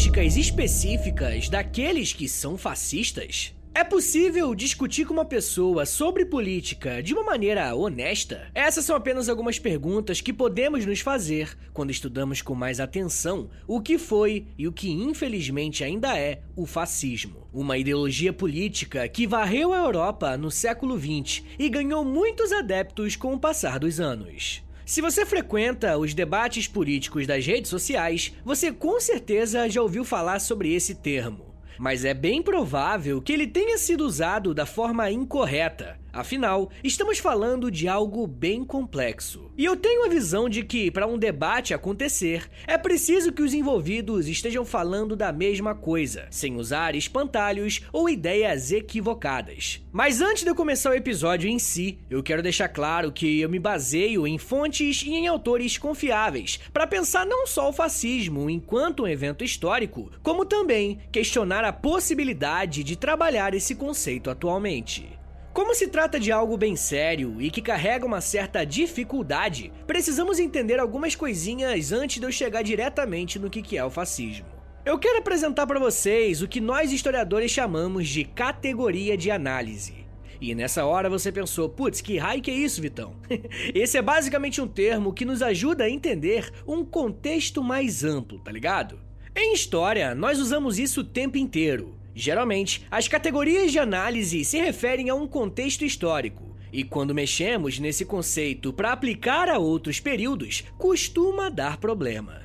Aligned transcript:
características 0.00 0.36
específicas 0.36 1.48
daqueles 1.50 2.12
que 2.14 2.26
são 2.26 2.56
fascistas? 2.56 3.54
É 3.74 3.84
possível 3.84 4.54
discutir 4.54 5.04
com 5.04 5.12
uma 5.12 5.26
pessoa 5.26 5.84
sobre 5.84 6.24
política 6.24 7.02
de 7.02 7.12
uma 7.12 7.22
maneira 7.22 7.74
honesta? 7.74 8.48
Essas 8.54 8.86
são 8.86 8.96
apenas 8.96 9.28
algumas 9.28 9.58
perguntas 9.58 10.22
que 10.22 10.32
podemos 10.32 10.86
nos 10.86 11.00
fazer 11.00 11.56
quando 11.74 11.90
estudamos 11.90 12.40
com 12.40 12.54
mais 12.54 12.80
atenção 12.80 13.50
o 13.68 13.80
que 13.80 13.98
foi 13.98 14.46
e 14.56 14.66
o 14.66 14.72
que 14.72 14.90
infelizmente 14.90 15.84
ainda 15.84 16.18
é 16.18 16.40
o 16.56 16.64
fascismo. 16.64 17.46
Uma 17.52 17.76
ideologia 17.76 18.32
política 18.32 19.06
que 19.06 19.26
varreu 19.26 19.72
a 19.74 19.78
Europa 19.78 20.36
no 20.36 20.50
século 20.50 20.98
XX 20.98 21.44
e 21.58 21.68
ganhou 21.68 22.04
muitos 22.06 22.52
adeptos 22.52 23.16
com 23.16 23.34
o 23.34 23.38
passar 23.38 23.78
dos 23.78 24.00
anos. 24.00 24.62
Se 24.90 25.00
você 25.00 25.24
frequenta 25.24 25.96
os 25.96 26.14
debates 26.14 26.66
políticos 26.66 27.24
das 27.24 27.46
redes 27.46 27.70
sociais, 27.70 28.34
você 28.44 28.72
com 28.72 28.98
certeza 28.98 29.68
já 29.68 29.80
ouviu 29.80 30.04
falar 30.04 30.40
sobre 30.40 30.74
esse 30.74 30.96
termo 30.96 31.50
mas 31.80 32.04
é 32.04 32.12
bem 32.12 32.42
provável 32.42 33.22
que 33.22 33.32
ele 33.32 33.46
tenha 33.46 33.78
sido 33.78 34.04
usado 34.04 34.52
da 34.52 34.66
forma 34.66 35.10
incorreta. 35.10 35.98
Afinal, 36.12 36.70
estamos 36.82 37.18
falando 37.18 37.70
de 37.70 37.86
algo 37.86 38.26
bem 38.26 38.64
complexo. 38.64 39.50
E 39.56 39.64
eu 39.64 39.76
tenho 39.76 40.04
a 40.04 40.08
visão 40.08 40.48
de 40.48 40.64
que, 40.64 40.90
para 40.90 41.06
um 41.06 41.18
debate 41.18 41.72
acontecer, 41.72 42.48
é 42.66 42.76
preciso 42.76 43.32
que 43.32 43.42
os 43.42 43.54
envolvidos 43.54 44.26
estejam 44.26 44.64
falando 44.64 45.14
da 45.14 45.32
mesma 45.32 45.74
coisa, 45.74 46.26
sem 46.30 46.56
usar 46.56 46.94
espantalhos 46.94 47.82
ou 47.92 48.08
ideias 48.08 48.72
equivocadas. 48.72 49.80
Mas 49.92 50.20
antes 50.20 50.42
de 50.42 50.50
eu 50.50 50.54
começar 50.54 50.90
o 50.90 50.94
episódio 50.94 51.48
em 51.48 51.58
si, 51.58 51.98
eu 52.08 52.22
quero 52.22 52.42
deixar 52.42 52.68
claro 52.68 53.12
que 53.12 53.40
eu 53.40 53.48
me 53.48 53.58
baseio 53.58 54.26
em 54.26 54.38
fontes 54.38 55.02
e 55.02 55.10
em 55.10 55.28
autores 55.28 55.78
confiáveis 55.78 56.58
para 56.72 56.86
pensar 56.86 57.24
não 57.26 57.46
só 57.46 57.68
o 57.68 57.72
fascismo 57.72 58.50
enquanto 58.50 59.04
um 59.04 59.08
evento 59.08 59.44
histórico, 59.44 60.10
como 60.22 60.44
também 60.44 60.98
questionar 61.12 61.64
a 61.64 61.72
possibilidade 61.72 62.82
de 62.82 62.96
trabalhar 62.96 63.54
esse 63.54 63.74
conceito 63.74 64.30
atualmente. 64.30 65.19
Como 65.52 65.74
se 65.74 65.88
trata 65.88 66.20
de 66.20 66.30
algo 66.30 66.56
bem 66.56 66.76
sério 66.76 67.40
e 67.40 67.50
que 67.50 67.60
carrega 67.60 68.06
uma 68.06 68.20
certa 68.20 68.64
dificuldade, 68.64 69.72
precisamos 69.84 70.38
entender 70.38 70.78
algumas 70.78 71.16
coisinhas 71.16 71.90
antes 71.90 72.20
de 72.20 72.26
eu 72.26 72.30
chegar 72.30 72.62
diretamente 72.62 73.36
no 73.36 73.50
que 73.50 73.76
é 73.76 73.84
o 73.84 73.90
fascismo. 73.90 74.46
Eu 74.84 74.96
quero 74.96 75.18
apresentar 75.18 75.66
para 75.66 75.80
vocês 75.80 76.40
o 76.40 76.48
que 76.48 76.60
nós 76.60 76.92
historiadores 76.92 77.50
chamamos 77.50 78.08
de 78.08 78.24
categoria 78.24 79.16
de 79.16 79.28
análise. 79.30 80.06
E 80.40 80.54
nessa 80.54 80.86
hora 80.86 81.10
você 81.10 81.32
pensou, 81.32 81.68
putz, 81.68 82.00
que 82.00 82.16
raio 82.16 82.40
que 82.40 82.50
é 82.50 82.54
isso, 82.54 82.80
Vitão? 82.80 83.16
Esse 83.74 83.98
é 83.98 84.02
basicamente 84.02 84.60
um 84.60 84.68
termo 84.68 85.12
que 85.12 85.24
nos 85.24 85.42
ajuda 85.42 85.84
a 85.84 85.90
entender 85.90 86.50
um 86.66 86.84
contexto 86.84 87.62
mais 87.62 88.04
amplo, 88.04 88.38
tá 88.38 88.52
ligado? 88.52 89.00
Em 89.34 89.52
história, 89.52 90.14
nós 90.14 90.38
usamos 90.38 90.78
isso 90.78 91.00
o 91.00 91.04
tempo 91.04 91.36
inteiro. 91.36 91.99
Geralmente, 92.20 92.86
as 92.90 93.08
categorias 93.08 93.72
de 93.72 93.78
análise 93.78 94.44
se 94.44 94.58
referem 94.58 95.08
a 95.08 95.14
um 95.14 95.26
contexto 95.26 95.86
histórico, 95.86 96.54
e 96.70 96.84
quando 96.84 97.14
mexemos 97.14 97.78
nesse 97.78 98.04
conceito 98.04 98.74
para 98.74 98.92
aplicar 98.92 99.48
a 99.48 99.56
outros 99.56 100.00
períodos, 100.00 100.64
costuma 100.76 101.48
dar 101.48 101.78
problema. 101.78 102.42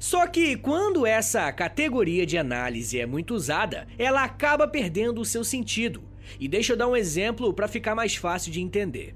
Só 0.00 0.26
que 0.26 0.56
quando 0.56 1.06
essa 1.06 1.52
categoria 1.52 2.26
de 2.26 2.36
análise 2.36 2.98
é 2.98 3.06
muito 3.06 3.32
usada, 3.32 3.86
ela 3.96 4.24
acaba 4.24 4.66
perdendo 4.66 5.20
o 5.20 5.24
seu 5.24 5.44
sentido. 5.44 6.02
E 6.40 6.48
deixa 6.48 6.72
eu 6.72 6.76
dar 6.76 6.88
um 6.88 6.96
exemplo 6.96 7.54
para 7.54 7.68
ficar 7.68 7.94
mais 7.94 8.16
fácil 8.16 8.50
de 8.50 8.60
entender. 8.60 9.14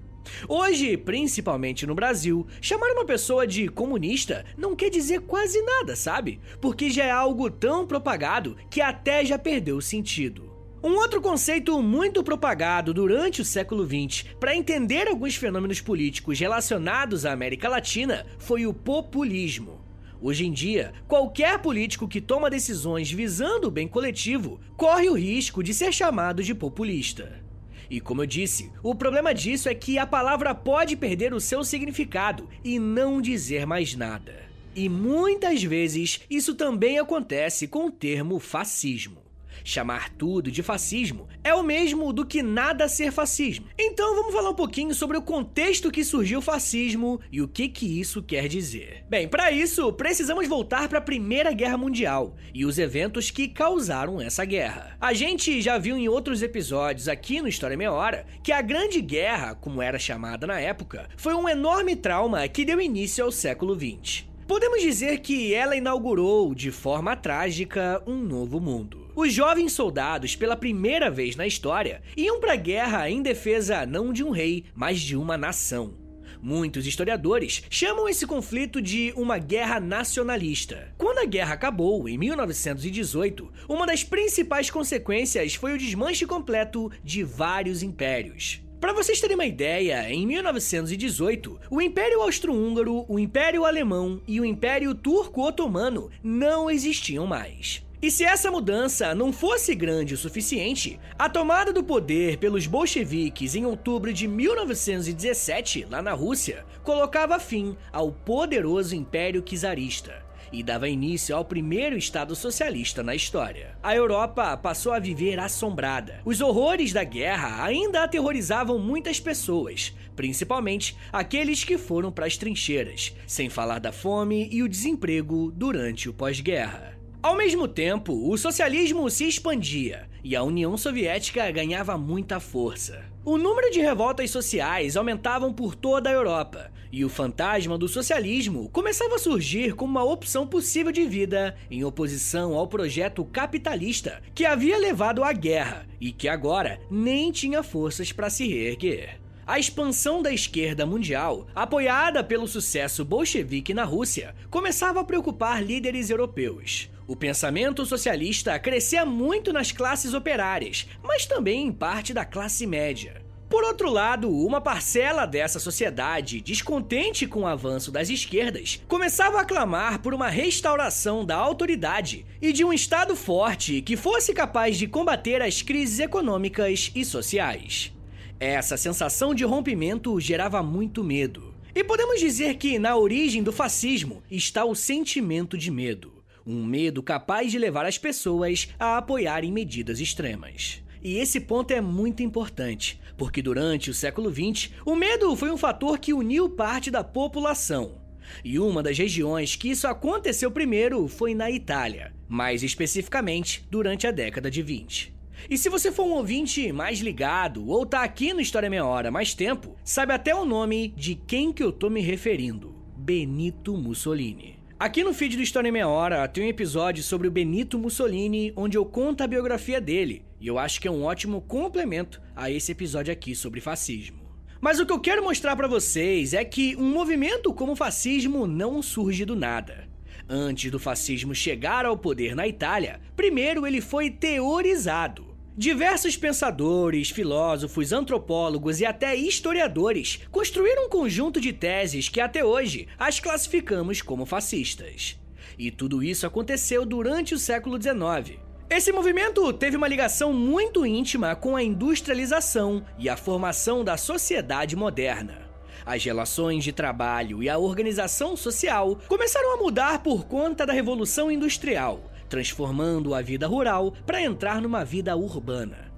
Hoje, 0.49 0.97
principalmente 0.97 1.87
no 1.87 1.95
Brasil, 1.95 2.47
chamar 2.61 2.91
uma 2.93 3.05
pessoa 3.05 3.47
de 3.47 3.69
comunista 3.69 4.45
não 4.57 4.77
quer 4.77 4.91
dizer 4.91 5.21
quase 5.21 5.61
nada, 5.63 5.97
sabe? 5.97 6.41
Porque 6.61 6.91
já 6.91 7.05
é 7.05 7.11
algo 7.11 7.51
tão 7.51 7.87
propagado 7.87 8.57
que 8.71 8.81
até 8.81 9.25
já 9.25 9.39
perdeu 9.39 9.77
o 9.77 9.83
sentido. 9.83 10.57
Um 10.83 10.95
outro 10.95 11.21
conceito 11.21 11.83
muito 11.83 12.23
propagado 12.23 12.95
durante 12.95 13.41
o 13.41 13.45
século 13.45 13.85
XX 13.85 14.25
para 14.39 14.55
entender 14.55 15.09
alguns 15.09 15.35
fenômenos 15.35 15.81
políticos 15.81 16.39
relacionados 16.39 17.27
à 17.27 17.33
América 17.33 17.69
Latina 17.69 18.27
foi 18.39 18.67
o 18.67 18.75
populismo. 18.75 19.81
Hoje 20.21 20.47
em 20.47 20.53
dia, 20.53 20.93
qualquer 21.09 21.59
político 21.59 22.09
que 22.09 22.21
toma 22.21 22.49
decisões 22.49 23.11
visando 23.11 23.69
o 23.69 23.71
bem 23.71 23.89
coletivo 23.89 24.61
corre 24.77 25.09
o 25.09 25.15
risco 25.15 25.63
de 25.63 25.75
ser 25.75 25.93
chamado 25.93 26.43
de 26.43 26.55
populista. 26.55 27.46
E 27.91 28.01
como 28.01 28.23
eu 28.23 28.27
disse, 28.27 28.71
o 28.83 28.95
problema 28.95 29.33
disso 29.35 29.69
é 29.69 29.75
que 29.75 29.99
a 29.99 30.07
palavra 30.07 30.55
pode 30.55 30.97
perder 30.97 31.33
o 31.33 31.41
seu 31.41 31.63
significado 31.63 32.49
e 32.65 32.79
não 32.79 33.21
dizer 33.21 33.67
mais 33.67 33.95
nada. 33.95 34.47
E 34.75 34.89
muitas 34.89 35.63
vezes 35.63 36.21
isso 36.29 36.55
também 36.55 36.99
acontece 36.99 37.67
com 37.67 37.87
o 37.87 37.91
termo 37.91 38.39
fascismo. 38.39 39.26
Chamar 39.67 40.11
tudo 40.11 40.49
de 40.49 40.63
fascismo 40.63 41.27
é 41.43 41.53
o 41.53 41.61
mesmo 41.61 42.13
do 42.13 42.25
que 42.25 42.41
nada 42.41 42.87
ser 42.87 43.11
fascismo. 43.11 43.67
Então 43.77 44.15
vamos 44.15 44.33
falar 44.33 44.51
um 44.51 44.55
pouquinho 44.55 44.95
sobre 44.95 45.17
o 45.17 45.23
contexto 45.23 45.91
que 45.91 46.05
surgiu 46.05 46.39
o 46.39 46.43
fascismo 46.43 47.21
e 47.33 47.43
o 47.43 47.49
que 47.49 47.69
que 47.69 48.01
isso 48.01 48.23
quer 48.23 48.47
dizer. 48.47 49.05
Bem, 49.11 49.27
para 49.27 49.51
isso 49.51 49.93
precisamos 49.93 50.47
voltar 50.47 50.89
para 50.89 50.99
a 50.99 51.03
Primeira 51.03 51.53
Guerra 51.53 51.77
Mundial 51.77 52.37
e 52.55 52.65
os 52.65 52.79
eventos 52.79 53.29
que 53.33 53.49
causaram 53.49 54.21
essa 54.21 54.45
guerra. 54.45 54.97
A 55.01 55.13
gente 55.13 55.61
já 55.61 55.79
viu 55.79 55.97
em 55.97 56.09
outros 56.09 56.43
episódios 56.43 57.09
aqui 57.09 57.43
no 57.43 57.49
História 57.49 57.77
Meia 57.77 57.91
Hora 57.91 58.25
que 58.45 58.53
a 58.53 58.63
Grande 58.63 59.01
Guerra, 59.01 59.57
como 59.57 59.83
era 59.83 59.99
chamada 59.99 60.47
na 60.47 60.61
época, 60.61 61.09
foi 61.17 61.35
um 61.35 61.49
enorme 61.49 61.97
trauma 61.97 62.47
que 62.47 62.65
deu 62.65 62.81
início 62.81 63.25
ao 63.25 63.33
século 63.33 63.75
XX. 63.75 64.36
Podemos 64.47 64.81
dizer 64.81 65.19
que 65.19 65.53
ela 65.53 65.75
inaugurou, 65.75 66.55
de 66.55 66.71
forma 66.71 67.17
trágica, 67.17 68.01
um 68.07 68.15
novo 68.15 68.61
mundo. 68.61 69.11
Os 69.17 69.33
jovens 69.33 69.73
soldados, 69.73 70.37
pela 70.37 70.55
primeira 70.55 71.11
vez 71.11 71.35
na 71.35 71.49
história, 71.49 72.01
iam 72.17 72.39
para 72.39 72.53
a 72.53 72.57
guerra 72.57 73.11
em 73.11 73.21
defesa 73.21 73.85
não 73.85 74.13
de 74.13 74.23
um 74.23 74.31
rei, 74.31 74.65
mas 74.73 75.01
de 75.01 75.17
uma 75.17 75.37
nação. 75.37 75.95
Muitos 76.41 76.87
historiadores 76.87 77.65
chamam 77.69 78.09
esse 78.09 78.25
conflito 78.25 78.81
de 78.81 79.13
uma 79.17 79.37
guerra 79.37 79.81
nacionalista. 79.81 80.95
Quando 80.97 81.19
a 81.19 81.25
guerra 81.25 81.55
acabou, 81.55 82.09
em 82.09 82.17
1918, 82.17 83.53
uma 83.69 83.85
das 83.85 84.05
principais 84.05 84.71
consequências 84.71 85.57
foi 85.57 85.73
o 85.73 85.79
desmanche 85.79 86.25
completo 86.25 86.89
de 87.03 87.25
vários 87.25 87.83
impérios. 87.83 88.61
Para 88.87 88.95
vocês 88.95 89.21
terem 89.21 89.35
uma 89.35 89.45
ideia, 89.45 90.09
em 90.09 90.25
1918, 90.25 91.59
o 91.69 91.83
Império 91.83 92.23
Austro-Húngaro, 92.23 93.05
o 93.09 93.19
Império 93.19 93.65
Alemão 93.65 94.23
e 94.29 94.41
o 94.41 94.45
Império 94.45 94.95
Turco-Otomano 94.95 96.09
não 96.23 96.71
existiam 96.71 97.27
mais. 97.27 97.85
E 98.01 98.13
se 98.13 98.23
essa 98.23 98.49
mudança 98.49 99.13
não 99.13 99.33
fosse 99.33 99.75
grande 99.75 100.15
o 100.15 100.17
suficiente, 100.17 101.01
a 101.19 101.29
tomada 101.29 101.73
do 101.73 101.83
poder 101.83 102.37
pelos 102.37 102.69
bolcheviques 102.69 103.57
em 103.57 103.67
outubro 103.67 104.13
de 104.13 104.29
1917, 104.29 105.89
lá 105.91 106.01
na 106.01 106.13
Rússia, 106.13 106.65
colocava 106.85 107.41
fim 107.41 107.77
ao 107.93 108.13
poderoso 108.13 108.95
Império 108.95 109.43
Czarista 109.43 110.26
e 110.57 110.63
dava 110.63 110.89
início 110.89 111.37
ao 111.37 111.45
primeiro 111.45 111.99
Estado 111.99 112.35
socialista 112.35 113.03
na 113.03 113.15
história. 113.15 113.77
A 113.83 113.95
Europa 113.95 114.57
passou 114.57 114.93
a 114.93 114.99
viver 114.99 115.39
assombrada. 115.39 116.23
Os 116.25 116.41
horrores 116.41 116.95
da 116.95 117.05
guerra 117.05 117.63
ainda 117.63 118.03
aterrorizavam 118.03 118.79
muitas 118.79 119.21
pessoas, 119.21 119.95
principalmente 120.17 120.97
aqueles 121.13 121.63
que 121.63 121.77
foram 121.77 122.11
para 122.11 122.25
as 122.25 122.39
trincheiras, 122.39 123.15
sem 123.27 123.51
falar 123.51 123.81
da 123.81 123.93
fome 123.93 124.49
e 124.51 124.63
o 124.63 124.69
desemprego 124.69 125.53
durante 125.55 126.09
o 126.09 126.15
pós-guerra. 126.15 126.99
Ao 127.23 127.37
mesmo 127.37 127.69
tempo, 127.69 128.31
o 128.31 128.39
socialismo 128.39 129.11
se 129.11 129.29
expandia 129.29 130.09
e 130.25 130.35
a 130.35 130.43
União 130.43 130.75
Soviética 130.79 131.51
ganhava 131.51 131.99
muita 131.99 132.41
força. 132.41 133.05
O 133.25 133.37
número 133.37 133.71
de 133.71 133.81
revoltas 133.81 134.31
sociais 134.31 134.97
aumentavam 134.97 135.53
por 135.53 135.75
toda 135.75 136.09
a 136.09 136.13
Europa, 136.13 136.71
e 136.97 137.05
o 137.05 137.11
fantasma 137.11 137.77
do 137.77 137.87
socialismo 137.87 138.71
começava 138.71 139.17
a 139.17 139.19
surgir 139.19 139.75
como 139.75 139.91
uma 139.91 140.03
opção 140.03 140.47
possível 140.47 140.91
de 140.91 141.05
vida 141.05 141.55
em 141.71 141.85
oposição 141.85 142.55
ao 142.55 142.67
projeto 142.67 143.23
capitalista 143.23 144.23
que 144.35 144.47
havia 144.47 144.79
levado 144.79 145.23
à 145.23 145.31
guerra 145.31 145.87
e 146.01 146.11
que 146.11 146.27
agora 146.27 146.81
nem 146.91 147.31
tinha 147.31 147.63
forças 147.63 148.13
para 148.13 148.31
se 148.31 148.49
reerguer. 148.49 149.21
A 149.47 149.59
expansão 149.59 150.23
da 150.23 150.33
esquerda 150.33 150.87
mundial, 150.87 151.47
apoiada 151.55 152.25
pelo 152.25 152.49
sucesso 152.49 153.05
bolchevique 153.05 153.75
na 153.75 153.85
Rússia, 153.85 154.35
começava 154.49 155.01
a 155.01 155.05
preocupar 155.05 155.63
líderes 155.63 156.09
europeus. 156.09 156.91
O 157.07 157.15
pensamento 157.15 157.85
socialista 157.85 158.59
crescia 158.59 159.05
muito 159.05 159.53
nas 159.53 159.71
classes 159.71 160.15
operárias, 160.15 160.89
mas 161.03 161.27
também 161.27 161.67
em 161.67 161.73
parte 161.73 162.15
da 162.15 162.25
classe 162.25 162.67
média. 162.67 163.26
Por 163.49 163.63
outro 163.63 163.89
lado, 163.91 164.29
uma 164.29 164.61
parcela 164.61 165.25
dessa 165.25 165.61
sociedade, 165.61 166.41
descontente 166.41 167.29
com 167.29 167.43
o 167.43 167.47
avanço 167.47 167.93
das 167.93 168.11
esquerdas, 168.11 168.83
começava 168.89 169.41
a 169.41 169.45
clamar 169.45 170.01
por 170.01 170.13
uma 170.13 170.29
restauração 170.29 171.25
da 171.25 171.37
autoridade 171.37 172.27
e 172.43 172.53
de 172.53 172.65
um 172.65 172.73
Estado 172.73 173.15
forte 173.15 173.81
que 173.83 173.97
fosse 173.97 174.35
capaz 174.35 174.77
de 174.77 174.89
combater 174.89 175.43
as 175.43 175.63
crises 175.63 176.01
econômicas 176.01 176.91
e 176.93 177.05
sociais. 177.05 177.93
Essa 178.41 178.77
sensação 178.77 179.33
de 179.33 179.45
rompimento 179.45 180.19
gerava 180.21 180.61
muito 180.61 181.05
medo. 181.05 181.55
E 181.73 181.85
podemos 181.85 182.19
dizer 182.19 182.57
que 182.57 182.81
na 182.81 182.97
origem 182.97 183.43
do 183.43 183.53
fascismo 183.53 184.23
está 184.29 184.65
o 184.65 184.75
sentimento 184.75 185.57
de 185.57 185.71
medo. 185.71 186.13
Um 186.45 186.65
medo 186.65 187.03
capaz 187.03 187.53
de 187.53 187.59
levar 187.59 187.87
as 187.87 187.97
pessoas 187.97 188.69
a 188.79 188.99
apoiarem 188.99 189.53
medidas 189.53 190.01
extremas. 190.01 190.83
E 191.07 191.19
esse 191.19 191.39
ponto 191.39 191.71
é 191.71 191.81
muito 191.81 192.21
importante, 192.21 193.01
porque 193.17 193.41
durante 193.41 193.91
o 193.91 193.95
século 193.95 194.29
XX, 194.29 194.73
o 194.85 194.97
medo 194.97 195.37
foi 195.37 195.53
um 195.53 195.57
fator 195.57 196.01
que 196.01 196.13
uniu 196.13 196.51
parte 196.51 196.91
da 196.91 197.05
população. 197.05 198.01
E 198.45 198.59
uma 198.59 198.83
das 198.83 198.99
regiões 198.99 199.55
que 199.55 199.71
isso 199.71 199.87
aconteceu 199.87 200.51
primeiro 200.51 201.07
foi 201.07 201.33
na 201.33 201.49
Itália, 201.49 202.13
mais 202.29 202.65
especificamente 202.65 203.65
durante 203.71 204.05
a 204.05 204.11
década 204.11 204.51
de 204.51 204.63
20. 204.63 205.15
E 205.49 205.57
se 205.57 205.69
você 205.69 205.93
for 205.93 206.07
um 206.07 206.15
ouvinte 206.15 206.73
mais 206.73 206.99
ligado 206.99 207.69
ou 207.69 207.87
tá 207.87 208.03
aqui 208.03 208.35
no 208.35 208.41
História 208.41 208.69
Meia 208.69 208.85
Hora 208.85 209.09
mais 209.09 209.33
tempo, 209.33 209.77
sabe 209.85 210.13
até 210.13 210.35
o 210.35 210.45
nome 210.45 210.89
de 210.97 211.15
quem 211.15 211.53
que 211.53 211.63
eu 211.63 211.71
tô 211.71 211.89
me 211.89 212.01
referindo: 212.01 212.75
Benito 212.97 213.77
Mussolini. 213.77 214.57
Aqui 214.77 215.05
no 215.05 215.15
feed 215.15 215.37
do 215.37 215.43
História 215.43 215.71
Meia 215.71 215.87
Hora 215.87 216.27
tem 216.27 216.45
um 216.45 216.49
episódio 216.49 217.05
sobre 217.05 217.29
o 217.29 217.31
Benito 217.31 217.79
Mussolini, 217.79 218.53
onde 218.57 218.77
eu 218.77 218.85
conto 218.85 219.23
a 219.23 219.29
biografia 219.29 219.81
dele, 219.81 220.26
e 220.41 220.47
eu 220.47 220.59
acho 220.59 220.81
que 220.81 220.89
é 220.89 220.91
um 220.91 221.05
ótimo 221.05 221.41
complemento 221.41 222.21
a 222.35 222.51
esse 222.51 222.73
episódio 222.73 223.13
aqui 223.13 223.35
sobre 223.35 223.61
fascismo. 223.61 224.27
Mas 224.61 224.81
o 224.81 224.87
que 224.87 224.93
eu 224.93 225.01
quero 225.01 225.23
mostrar 225.23 225.55
para 225.55 225.69
vocês 225.69 226.35
é 226.35 226.45
que 226.45 226.75
um 226.77 226.91
movimento 226.91 227.53
como 227.53 227.73
o 227.73 227.77
fascismo 227.77 228.47
não 228.47 228.83
surge 228.83 229.25
do 229.25 229.37
nada. 229.37 229.89
Antes 230.29 230.71
do 230.71 230.79
fascismo 230.79 231.35
chegar 231.35 231.87
ao 231.87 231.97
poder 231.97 232.35
na 232.35 232.49
Itália, 232.49 233.01
primeiro 233.15 233.67
ele 233.67 233.81
foi 233.81 234.11
teorizado. 234.11 235.37
Diversos 235.57 236.17
pensadores, 236.17 237.11
filósofos, 237.11 237.93
antropólogos 237.93 238.81
e 238.81 238.85
até 238.85 239.15
historiadores 239.15 240.21
construíram 240.31 240.87
um 240.87 240.91
conjunto 240.91 241.41
de 241.41 241.53
teses 241.53 242.09
que 242.09 242.21
até 242.21 242.45
hoje 242.45 242.87
as 242.99 243.21
classificamos 243.21 244.03
como 244.03 244.27
fascistas. 244.27 245.19
E 245.59 245.71
tudo 245.71 246.03
isso 246.03 246.27
aconteceu 246.27 246.85
durante 246.85 247.35
o 247.35 247.39
século 247.39 247.81
XIX. 247.81 248.46
Esse 248.69 248.91
movimento 248.91 249.53
teve 249.53 249.77
uma 249.77 249.87
ligação 249.87 250.33
muito 250.33 250.85
íntima 250.85 251.37
com 251.37 251.55
a 251.55 251.63
industrialização 251.63 252.85
e 252.99 253.09
a 253.09 253.17
formação 253.17 253.85
da 253.85 253.97
sociedade 253.97 254.75
moderna. 254.75 255.49
As 255.85 256.05
relações 256.05 256.65
de 256.65 256.73
trabalho 256.73 257.45
e 257.45 257.49
a 257.49 257.59
organização 257.59 258.37
social 258.37 258.99
começaram 259.07 259.55
a 259.55 259.57
mudar 259.57 260.03
por 260.03 260.27
conta 260.27 260.67
da 260.67 260.73
Revolução 260.73 261.31
Industrial, 261.31 262.11
transformando 262.29 263.15
a 263.15 263.23
vida 263.23 263.47
rural 263.47 263.93
para 264.05 264.21
entrar 264.21 264.61
numa 264.61 264.85
vida 264.85 265.15
urbana. 265.17 265.93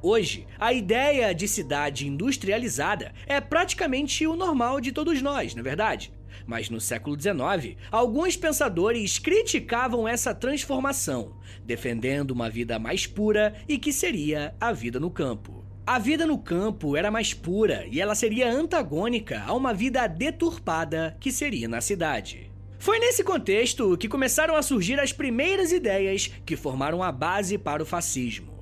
Hoje, 0.00 0.46
a 0.58 0.72
ideia 0.72 1.34
de 1.34 1.46
cidade 1.46 2.08
industrializada 2.08 3.12
é 3.26 3.38
praticamente 3.38 4.26
o 4.26 4.34
normal 4.34 4.80
de 4.80 4.92
todos 4.92 5.20
nós, 5.20 5.54
não 5.54 5.60
é 5.60 5.64
verdade? 5.64 6.10
Mas 6.46 6.68
no 6.68 6.80
século 6.80 7.18
XIX, 7.18 7.76
alguns 7.90 8.36
pensadores 8.36 9.18
criticavam 9.18 10.06
essa 10.06 10.34
transformação, 10.34 11.36
defendendo 11.64 12.32
uma 12.32 12.50
vida 12.50 12.78
mais 12.78 13.06
pura 13.06 13.54
e 13.68 13.78
que 13.78 13.92
seria 13.92 14.54
a 14.60 14.72
vida 14.72 15.00
no 15.00 15.10
campo. 15.10 15.64
A 15.86 15.98
vida 15.98 16.26
no 16.26 16.38
campo 16.38 16.96
era 16.96 17.10
mais 17.10 17.34
pura 17.34 17.86
e 17.90 18.00
ela 18.00 18.14
seria 18.14 18.50
antagônica 18.50 19.42
a 19.46 19.52
uma 19.52 19.74
vida 19.74 20.06
deturpada 20.06 21.16
que 21.20 21.30
seria 21.30 21.68
na 21.68 21.80
cidade. 21.80 22.50
Foi 22.78 22.98
nesse 22.98 23.24
contexto 23.24 23.96
que 23.96 24.08
começaram 24.08 24.56
a 24.56 24.62
surgir 24.62 25.00
as 25.00 25.12
primeiras 25.12 25.72
ideias 25.72 26.30
que 26.44 26.56
formaram 26.56 27.02
a 27.02 27.10
base 27.10 27.56
para 27.56 27.82
o 27.82 27.86
fascismo. 27.86 28.53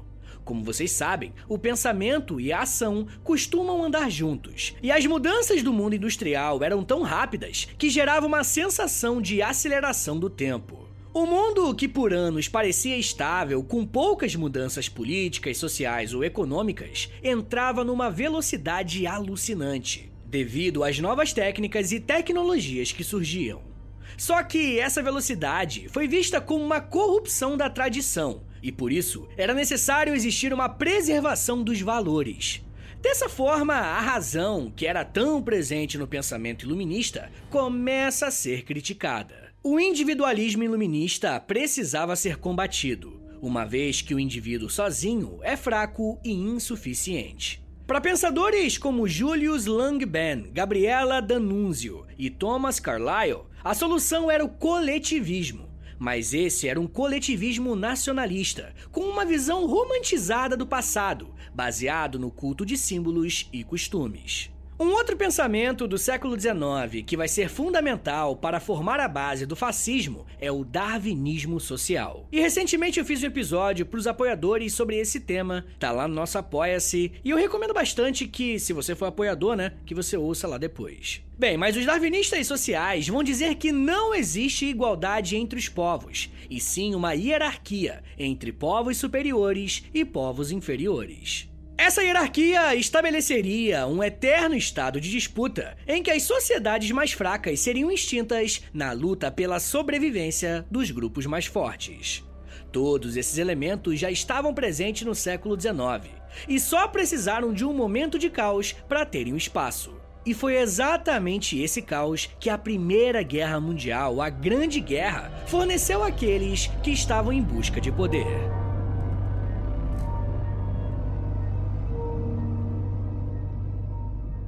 Como 0.45 0.65
vocês 0.65 0.91
sabem, 0.91 1.33
o 1.49 1.57
pensamento 1.57 2.41
e 2.41 2.53
a 2.53 2.61
ação 2.61 3.07
costumam 3.23 3.85
andar 3.85 4.11
juntos, 4.11 4.75
e 4.83 4.91
as 4.91 5.07
mudanças 5.07 5.63
do 5.63 5.73
mundo 5.73 5.95
industrial 5.95 6.63
eram 6.63 6.83
tão 6.83 7.03
rápidas 7.03 7.69
que 7.79 7.89
gerava 7.89 8.27
uma 8.27 8.43
sensação 8.43 9.23
de 9.23 9.41
aceleração 9.41 10.19
do 10.19 10.29
tempo. 10.29 10.89
O 11.15 11.27
mundo 11.27 11.75
que 11.75 11.87
por 11.87 12.13
anos 12.13 12.49
parecia 12.49 12.97
estável, 12.97 13.63
com 13.63 13.87
poucas 13.87 14.35
mudanças 14.35 14.89
políticas, 14.89 15.59
sociais 15.59 16.15
ou 16.15 16.25
econômicas, 16.25 17.11
entrava 17.23 17.85
numa 17.85 18.11
velocidade 18.11 19.07
alucinante, 19.07 20.11
devido 20.25 20.83
às 20.83 20.99
novas 20.99 21.33
técnicas 21.33 21.93
e 21.93 22.01
tecnologias 22.01 22.93
que 22.93 23.05
surgiam. 23.05 23.72
Só 24.17 24.43
que 24.43 24.79
essa 24.79 25.03
velocidade 25.03 25.89
foi 25.91 26.07
vista 26.07 26.41
como 26.41 26.65
uma 26.65 26.81
corrupção 26.81 27.57
da 27.57 27.69
tradição, 27.69 28.43
e 28.63 28.71
por 28.71 28.93
isso 28.93 29.29
era 29.37 29.55
necessário 29.55 30.15
existir 30.15 30.53
uma 30.53 30.69
preservação 30.69 31.63
dos 31.63 31.81
valores. 31.81 32.63
Dessa 33.01 33.29
forma, 33.29 33.75
a 33.75 34.01
razão, 34.01 34.73
que 34.75 34.87
era 34.87 35.05
tão 35.05 35.43
presente 35.43 35.99
no 35.99 36.07
pensamento 36.07 36.65
iluminista, 36.65 37.33
começa 37.51 38.29
a 38.29 38.31
ser 38.31 38.63
criticada. 38.63 39.53
O 39.61 39.81
individualismo 39.81 40.63
iluminista 40.63 41.41
precisava 41.41 42.15
ser 42.15 42.37
combatido, 42.37 43.21
uma 43.41 43.65
vez 43.65 44.01
que 44.01 44.15
o 44.15 44.21
indivíduo 44.21 44.71
sozinho 44.71 45.41
é 45.43 45.57
fraco 45.57 46.21
e 46.25 46.33
insuficiente. 46.33 47.61
Para 47.85 48.01
pensadores 48.01 48.79
como 48.79 49.09
Julius 49.09 49.67
Langben, 49.67 50.51
Gabriela 50.53 51.21
D'Annunzio 51.21 52.07
e 52.17 52.31
Thomas 52.31 52.79
Carlyle, 52.79 53.41
a 53.65 53.75
solução 53.75 54.31
era 54.31 54.45
o 54.45 54.49
coletivismo. 54.49 55.71
Mas 55.99 56.35
esse 56.35 56.69
era 56.69 56.81
um 56.81 56.87
coletivismo 56.87 57.77
nacionalista, 57.77 58.75
com 58.91 59.03
uma 59.03 59.25
visão 59.25 59.67
romantizada 59.67 60.57
do 60.57 60.67
passado, 60.67 61.33
baseado 61.55 62.19
no 62.19 62.31
culto 62.31 62.67
de 62.67 62.77
símbolos 62.77 63.49
e 63.53 63.63
costumes. 63.63 64.52
Um 64.83 64.95
outro 64.95 65.17
pensamento 65.17 65.87
do 65.87 65.97
século 65.97 66.37
XIX 66.39 67.05
que 67.07 67.17
vai 67.17 67.29
ser 67.29 67.49
fundamental 67.49 68.35
para 68.35 68.59
formar 68.59 68.99
a 68.99 69.07
base 69.07 69.47
do 69.47 69.55
fascismo 69.55 70.27
é 70.41 70.51
o 70.51 70.65
darwinismo 70.65 71.61
social. 71.61 72.27
E 72.33 72.41
recentemente 72.41 72.99
eu 72.99 73.05
fiz 73.05 73.23
um 73.23 73.27
episódio 73.27 73.87
para 73.87 74.01
os 74.01 74.09
apoiadores 74.09 74.75
sobre 74.75 74.97
esse 74.97 75.21
tema, 75.21 75.65
tá 75.79 75.93
lá 75.93 76.09
no 76.09 76.15
nosso 76.17 76.37
Apoia-se, 76.37 77.13
e 77.23 77.31
eu 77.31 77.37
recomendo 77.37 77.73
bastante 77.73 78.27
que, 78.27 78.59
se 78.59 78.73
você 78.73 78.97
for 78.97 79.07
apoiador, 79.07 79.55
né, 79.55 79.75
que 79.87 79.95
você 79.95 80.17
ouça 80.17 80.49
lá 80.49 80.59
depois. 80.59 81.23
Bem, 81.39 81.57
mas 81.57 81.77
os 81.77 81.87
darwinistas 81.87 82.45
sociais 82.49 83.07
vão 83.07 83.23
dizer 83.23 83.55
que 83.55 83.71
não 83.71 84.13
existe 84.13 84.67
igualdade 84.67 85.37
entre 85.37 85.61
os 85.61 85.69
povos, 85.69 86.29
e 86.51 86.59
sim 86.59 86.97
uma 86.97 87.13
hierarquia 87.13 88.03
entre 88.19 88.51
povos 88.51 88.97
superiores 88.97 89.85
e 89.95 90.05
povos 90.05 90.51
inferiores. 90.51 91.52
Essa 91.77 92.03
hierarquia 92.03 92.75
estabeleceria 92.75 93.87
um 93.87 94.03
eterno 94.03 94.55
estado 94.55 95.01
de 95.01 95.11
disputa 95.11 95.77
em 95.87 96.03
que 96.03 96.11
as 96.11 96.23
sociedades 96.23 96.91
mais 96.91 97.13
fracas 97.13 97.61
seriam 97.61 97.91
extintas 97.91 98.63
na 98.73 98.93
luta 98.93 99.31
pela 99.31 99.59
sobrevivência 99.59 100.67
dos 100.71 100.91
grupos 100.91 101.27
mais 101.27 101.47
fortes. 101.47 102.25
Todos 102.71 103.17
esses 103.17 103.39
elementos 103.39 103.99
já 103.99 104.11
estavam 104.11 104.55
presentes 104.55 105.03
no 105.03 105.15
século 105.15 105.59
XIX 105.61 106.13
e 106.49 106.59
só 106.61 106.87
precisaram 106.89 107.53
de 107.53 107.65
um 107.65 107.73
momento 107.73 108.19
de 108.19 108.31
caos 108.31 108.73
para 108.89 109.05
terem 109.05 109.33
um 109.33 109.37
espaço. 109.37 109.95
E 110.25 110.33
foi 110.33 110.57
exatamente 110.57 111.61
esse 111.61 111.83
caos 111.83 112.31
que 112.39 112.49
a 112.49 112.57
Primeira 112.57 113.23
Guerra 113.23 113.61
Mundial, 113.61 114.21
a 114.21 114.31
Grande 114.31 114.79
Guerra, 114.79 115.33
forneceu 115.47 116.05
àqueles 116.05 116.69
que 116.83 116.93
estavam 116.93 117.33
em 117.33 117.43
busca 117.43 117.81
de 117.81 117.91
poder. 117.91 118.62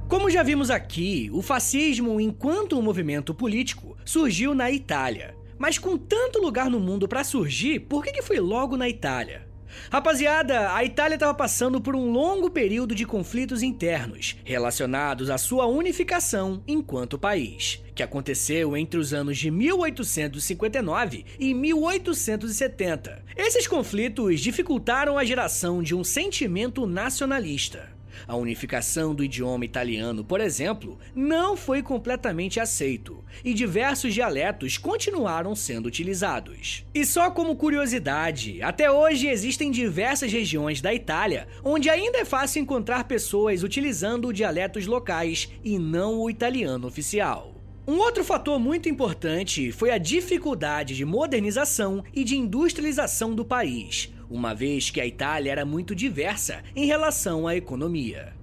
Como 0.07 0.29
já 0.29 0.43
vimos 0.43 0.69
aqui, 0.69 1.31
o 1.33 1.41
fascismo, 1.41 2.21
enquanto 2.21 2.77
um 2.77 2.81
movimento 2.81 3.33
político, 3.33 3.97
surgiu 4.05 4.53
na 4.53 4.69
Itália. 4.69 5.35
Mas 5.57 5.79
com 5.79 5.97
tanto 5.97 6.39
lugar 6.39 6.69
no 6.69 6.79
mundo 6.79 7.07
para 7.07 7.23
surgir, 7.23 7.79
por 7.79 8.03
que, 8.03 8.11
que 8.11 8.21
foi 8.21 8.39
logo 8.39 8.77
na 8.77 8.87
Itália? 8.87 9.47
Rapaziada, 9.89 10.73
a 10.73 10.85
Itália 10.85 11.15
estava 11.15 11.33
passando 11.33 11.81
por 11.81 11.95
um 11.95 12.11
longo 12.11 12.51
período 12.51 12.93
de 12.93 13.03
conflitos 13.03 13.63
internos 13.63 14.37
relacionados 14.43 15.31
à 15.31 15.39
sua 15.39 15.65
unificação 15.65 16.61
enquanto 16.67 17.17
país, 17.17 17.83
que 17.95 18.03
aconteceu 18.03 18.77
entre 18.77 18.99
os 18.99 19.11
anos 19.11 19.37
de 19.37 19.49
1859 19.49 21.25
e 21.39 21.53
1870. 21.53 23.23
Esses 23.35 23.67
conflitos 23.67 24.39
dificultaram 24.39 25.17
a 25.17 25.25
geração 25.25 25.81
de 25.81 25.95
um 25.95 26.03
sentimento 26.03 26.85
nacionalista. 26.85 27.94
A 28.27 28.35
unificação 28.35 29.13
do 29.13 29.23
idioma 29.23 29.65
italiano, 29.65 30.23
por 30.23 30.41
exemplo, 30.41 30.97
não 31.15 31.55
foi 31.55 31.81
completamente 31.81 32.59
aceito 32.59 33.23
e 33.43 33.53
diversos 33.53 34.13
dialetos 34.13 34.77
continuaram 34.77 35.55
sendo 35.55 35.87
utilizados. 35.87 36.85
E 36.93 37.05
só 37.05 37.29
como 37.31 37.55
curiosidade, 37.55 38.61
até 38.61 38.89
hoje 38.89 39.27
existem 39.27 39.71
diversas 39.71 40.31
regiões 40.31 40.81
da 40.81 40.93
Itália 40.93 41.47
onde 41.63 41.89
ainda 41.89 42.19
é 42.19 42.25
fácil 42.25 42.61
encontrar 42.61 43.05
pessoas 43.05 43.63
utilizando 43.63 44.33
dialetos 44.33 44.85
locais 44.85 45.49
e 45.63 45.77
não 45.77 46.19
o 46.19 46.29
italiano 46.29 46.87
oficial. 46.87 47.55
Um 47.87 47.99
outro 47.99 48.23
fator 48.23 48.59
muito 48.59 48.89
importante 48.89 49.71
foi 49.71 49.91
a 49.91 49.99
dificuldade 49.99 50.95
de 50.95 51.05
modernização 51.05 52.03
e 52.15 52.23
de 52.23 52.35
industrialização 52.35 53.35
do 53.35 53.45
país, 53.45 54.11
uma 54.29 54.53
vez 54.53 54.89
que 54.89 55.01
a 55.01 55.05
Itália 55.05 55.51
era 55.51 55.65
muito 55.65 55.95
diversa 55.95 56.63
em 56.75 56.85
relação 56.85 57.47
à 57.47 57.55
economia. 57.55 58.33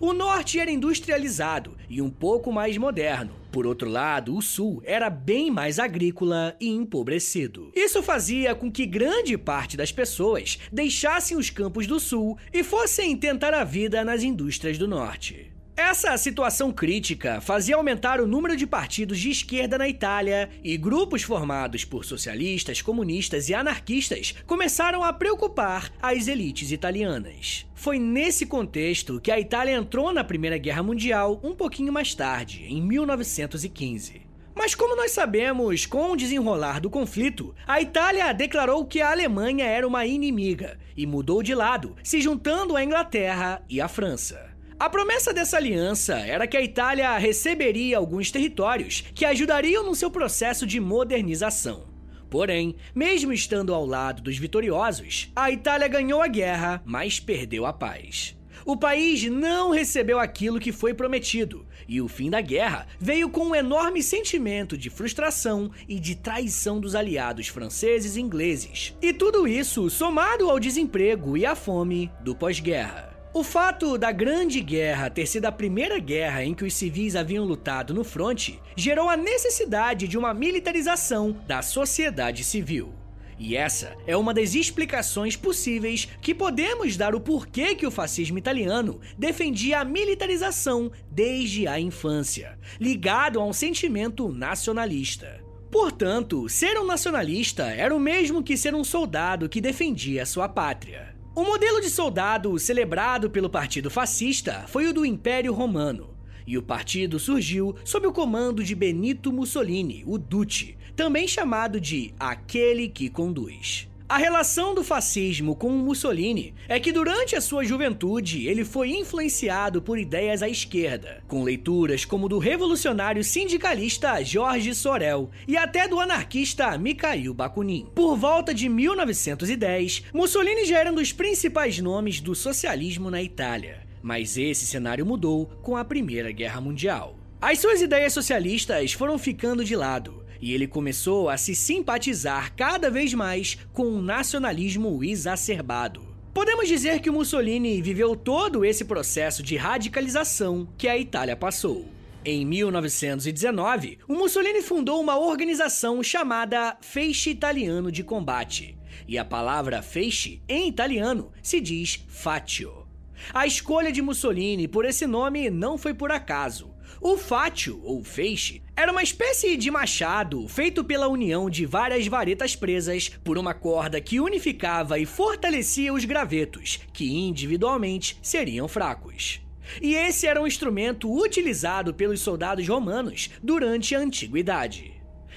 O 0.00 0.12
norte 0.12 0.58
era 0.58 0.70
industrializado 0.70 1.76
e 1.88 2.00
um 2.02 2.10
pouco 2.10 2.52
mais 2.52 2.76
moderno. 2.76 3.34
Por 3.50 3.66
outro 3.66 3.88
lado, 3.88 4.36
o 4.36 4.42
sul 4.42 4.80
era 4.84 5.10
bem 5.10 5.50
mais 5.50 5.78
agrícola 5.78 6.54
e 6.60 6.68
empobrecido. 6.68 7.72
Isso 7.74 8.02
fazia 8.02 8.54
com 8.54 8.70
que 8.70 8.86
grande 8.86 9.36
parte 9.36 9.76
das 9.76 9.90
pessoas 9.90 10.58
deixassem 10.70 11.36
os 11.36 11.50
campos 11.50 11.86
do 11.86 11.98
sul 11.98 12.38
e 12.52 12.62
fossem 12.62 13.16
tentar 13.16 13.54
a 13.54 13.64
vida 13.64 14.04
nas 14.04 14.22
indústrias 14.22 14.78
do 14.78 14.86
norte. 14.86 15.52
Essa 15.82 16.14
situação 16.18 16.70
crítica 16.70 17.40
fazia 17.40 17.74
aumentar 17.74 18.20
o 18.20 18.26
número 18.26 18.54
de 18.54 18.66
partidos 18.66 19.18
de 19.18 19.30
esquerda 19.30 19.78
na 19.78 19.88
Itália 19.88 20.50
e 20.62 20.76
grupos 20.76 21.22
formados 21.22 21.86
por 21.86 22.04
socialistas, 22.04 22.82
comunistas 22.82 23.48
e 23.48 23.54
anarquistas 23.54 24.34
começaram 24.46 25.02
a 25.02 25.10
preocupar 25.10 25.90
as 26.00 26.28
elites 26.28 26.70
italianas. 26.70 27.66
Foi 27.74 27.98
nesse 27.98 28.44
contexto 28.44 29.18
que 29.22 29.32
a 29.32 29.40
Itália 29.40 29.74
entrou 29.74 30.12
na 30.12 30.22
Primeira 30.22 30.58
Guerra 30.58 30.82
Mundial 30.82 31.40
um 31.42 31.54
pouquinho 31.54 31.92
mais 31.94 32.14
tarde, 32.14 32.66
em 32.68 32.82
1915. 32.82 34.20
Mas 34.54 34.74
como 34.74 34.94
nós 34.94 35.12
sabemos, 35.12 35.86
com 35.86 36.12
o 36.12 36.16
desenrolar 36.16 36.78
do 36.78 36.90
conflito, 36.90 37.54
a 37.66 37.80
Itália 37.80 38.30
declarou 38.34 38.84
que 38.84 39.00
a 39.00 39.10
Alemanha 39.10 39.64
era 39.64 39.88
uma 39.88 40.04
inimiga 40.04 40.78
e 40.94 41.06
mudou 41.06 41.42
de 41.42 41.54
lado, 41.54 41.96
se 42.04 42.20
juntando 42.20 42.76
à 42.76 42.84
Inglaterra 42.84 43.62
e 43.66 43.80
à 43.80 43.88
França. 43.88 44.49
A 44.80 44.88
promessa 44.88 45.30
dessa 45.34 45.58
aliança 45.58 46.14
era 46.20 46.46
que 46.46 46.56
a 46.56 46.62
Itália 46.62 47.14
receberia 47.18 47.98
alguns 47.98 48.30
territórios 48.30 49.04
que 49.14 49.26
ajudariam 49.26 49.84
no 49.84 49.94
seu 49.94 50.10
processo 50.10 50.66
de 50.66 50.80
modernização. 50.80 51.84
Porém, 52.30 52.74
mesmo 52.94 53.30
estando 53.30 53.74
ao 53.74 53.84
lado 53.84 54.22
dos 54.22 54.38
vitoriosos, 54.38 55.30
a 55.36 55.50
Itália 55.50 55.86
ganhou 55.86 56.22
a 56.22 56.26
guerra, 56.26 56.80
mas 56.82 57.20
perdeu 57.20 57.66
a 57.66 57.74
paz. 57.74 58.34
O 58.64 58.74
país 58.74 59.22
não 59.24 59.68
recebeu 59.68 60.18
aquilo 60.18 60.58
que 60.58 60.72
foi 60.72 60.94
prometido, 60.94 61.66
e 61.86 62.00
o 62.00 62.08
fim 62.08 62.30
da 62.30 62.40
guerra 62.40 62.86
veio 62.98 63.28
com 63.28 63.48
um 63.48 63.54
enorme 63.54 64.02
sentimento 64.02 64.78
de 64.78 64.88
frustração 64.88 65.70
e 65.86 66.00
de 66.00 66.14
traição 66.14 66.80
dos 66.80 66.94
aliados 66.94 67.48
franceses 67.48 68.16
e 68.16 68.20
ingleses. 68.22 68.96
E 69.02 69.12
tudo 69.12 69.46
isso 69.46 69.90
somado 69.90 70.48
ao 70.48 70.58
desemprego 70.58 71.36
e 71.36 71.44
à 71.44 71.54
fome 71.54 72.10
do 72.24 72.34
pós-guerra. 72.34 73.09
O 73.32 73.44
fato 73.44 73.96
da 73.96 74.10
Grande 74.10 74.60
Guerra 74.60 75.08
ter 75.08 75.24
sido 75.24 75.46
a 75.46 75.52
primeira 75.52 76.00
guerra 76.00 76.42
em 76.42 76.52
que 76.52 76.64
os 76.64 76.74
civis 76.74 77.14
haviam 77.14 77.44
lutado 77.44 77.94
no 77.94 78.02
fronte 78.02 78.60
gerou 78.74 79.08
a 79.08 79.16
necessidade 79.16 80.08
de 80.08 80.18
uma 80.18 80.34
militarização 80.34 81.36
da 81.46 81.62
sociedade 81.62 82.42
civil. 82.42 82.92
E 83.38 83.56
essa 83.56 83.96
é 84.04 84.16
uma 84.16 84.34
das 84.34 84.56
explicações 84.56 85.36
possíveis 85.36 86.08
que 86.20 86.34
podemos 86.34 86.96
dar 86.96 87.14
o 87.14 87.20
porquê 87.20 87.76
que 87.76 87.86
o 87.86 87.90
fascismo 87.90 88.36
italiano 88.36 89.00
defendia 89.16 89.78
a 89.78 89.84
militarização 89.84 90.90
desde 91.08 91.68
a 91.68 91.78
infância, 91.78 92.58
ligado 92.80 93.38
a 93.38 93.44
um 93.44 93.52
sentimento 93.52 94.28
nacionalista. 94.28 95.40
Portanto, 95.70 96.48
ser 96.48 96.76
um 96.80 96.84
nacionalista 96.84 97.62
era 97.66 97.94
o 97.94 98.00
mesmo 98.00 98.42
que 98.42 98.56
ser 98.56 98.74
um 98.74 98.82
soldado 98.82 99.48
que 99.48 99.60
defendia 99.60 100.26
sua 100.26 100.48
pátria. 100.48 101.09
O 101.32 101.44
modelo 101.44 101.80
de 101.80 101.88
soldado 101.88 102.58
celebrado 102.58 103.30
pelo 103.30 103.48
Partido 103.48 103.88
Fascista 103.88 104.64
foi 104.66 104.88
o 104.88 104.92
do 104.92 105.06
Império 105.06 105.52
Romano, 105.52 106.10
e 106.44 106.58
o 106.58 106.62
partido 106.62 107.20
surgiu 107.20 107.76
sob 107.84 108.04
o 108.08 108.12
comando 108.12 108.64
de 108.64 108.74
Benito 108.74 109.32
Mussolini, 109.32 110.02
o 110.06 110.18
Duce, 110.18 110.76
também 110.96 111.28
chamado 111.28 111.80
de 111.80 112.12
aquele 112.18 112.88
que 112.88 113.08
conduz. 113.08 113.89
A 114.10 114.16
relação 114.16 114.74
do 114.74 114.82
fascismo 114.82 115.54
com 115.54 115.70
Mussolini 115.70 116.52
é 116.66 116.80
que 116.80 116.90
durante 116.90 117.36
a 117.36 117.40
sua 117.40 117.64
juventude 117.64 118.48
ele 118.48 118.64
foi 118.64 118.90
influenciado 118.90 119.80
por 119.80 120.00
ideias 120.00 120.42
à 120.42 120.48
esquerda, 120.48 121.22
com 121.28 121.44
leituras 121.44 122.04
como 122.04 122.28
do 122.28 122.36
revolucionário 122.40 123.22
sindicalista 123.22 124.20
Jorge 124.24 124.74
Sorel 124.74 125.30
e 125.46 125.56
até 125.56 125.86
do 125.86 126.00
anarquista 126.00 126.76
Mikhail 126.76 127.32
Bakunin. 127.32 127.86
Por 127.94 128.16
volta 128.16 128.52
de 128.52 128.68
1910, 128.68 130.06
Mussolini 130.12 130.64
já 130.64 130.80
era 130.80 130.90
um 130.90 130.96
dos 130.96 131.12
principais 131.12 131.78
nomes 131.78 132.20
do 132.20 132.34
socialismo 132.34 133.12
na 133.12 133.22
Itália, 133.22 133.86
mas 134.02 134.36
esse 134.36 134.66
cenário 134.66 135.06
mudou 135.06 135.46
com 135.62 135.76
a 135.76 135.84
Primeira 135.84 136.32
Guerra 136.32 136.60
Mundial. 136.60 137.16
As 137.40 137.60
suas 137.60 137.80
ideias 137.80 138.12
socialistas 138.12 138.92
foram 138.92 139.16
ficando 139.16 139.64
de 139.64 139.76
lado 139.76 140.19
e 140.40 140.52
ele 140.52 140.66
começou 140.66 141.28
a 141.28 141.36
se 141.36 141.54
simpatizar 141.54 142.54
cada 142.54 142.90
vez 142.90 143.14
mais 143.14 143.58
com 143.72 143.84
o 143.84 144.02
nacionalismo 144.02 145.02
exacerbado. 145.04 146.08
Podemos 146.32 146.68
dizer 146.68 147.00
que 147.00 147.10
Mussolini 147.10 147.82
viveu 147.82 148.14
todo 148.14 148.64
esse 148.64 148.84
processo 148.84 149.42
de 149.42 149.56
radicalização 149.56 150.68
que 150.78 150.88
a 150.88 150.96
Itália 150.96 151.36
passou. 151.36 151.86
Em 152.24 152.44
1919, 152.44 153.98
o 154.06 154.14
Mussolini 154.14 154.62
fundou 154.62 155.00
uma 155.00 155.18
organização 155.18 156.02
chamada 156.02 156.76
Feixe 156.80 157.30
Italiano 157.30 157.90
de 157.90 158.04
Combate, 158.04 158.76
e 159.08 159.18
a 159.18 159.24
palavra 159.24 159.82
feixe 159.82 160.40
em 160.48 160.68
italiano 160.68 161.32
se 161.42 161.60
diz 161.60 162.04
fatio. 162.08 162.86
A 163.34 163.46
escolha 163.46 163.90
de 163.90 164.00
Mussolini 164.00 164.68
por 164.68 164.84
esse 164.84 165.06
nome 165.06 165.50
não 165.50 165.76
foi 165.76 165.94
por 165.94 166.12
acaso. 166.12 166.69
O 167.02 167.16
fátio, 167.16 167.80
ou 167.82 168.04
feixe, 168.04 168.62
era 168.76 168.92
uma 168.92 169.02
espécie 169.02 169.56
de 169.56 169.70
machado 169.70 170.46
feito 170.46 170.84
pela 170.84 171.08
união 171.08 171.48
de 171.48 171.64
várias 171.64 172.06
varetas 172.06 172.54
presas 172.54 173.08
por 173.24 173.38
uma 173.38 173.54
corda 173.54 173.98
que 174.02 174.20
unificava 174.20 174.98
e 174.98 175.06
fortalecia 175.06 175.94
os 175.94 176.04
gravetos, 176.04 176.78
que 176.92 177.10
individualmente 177.10 178.18
seriam 178.20 178.68
fracos. 178.68 179.40
E 179.80 179.94
esse 179.94 180.26
era 180.26 180.42
um 180.42 180.46
instrumento 180.46 181.10
utilizado 181.10 181.94
pelos 181.94 182.20
soldados 182.20 182.68
romanos 182.68 183.30
durante 183.42 183.94
a 183.94 183.98
antiguidade. 183.98 184.92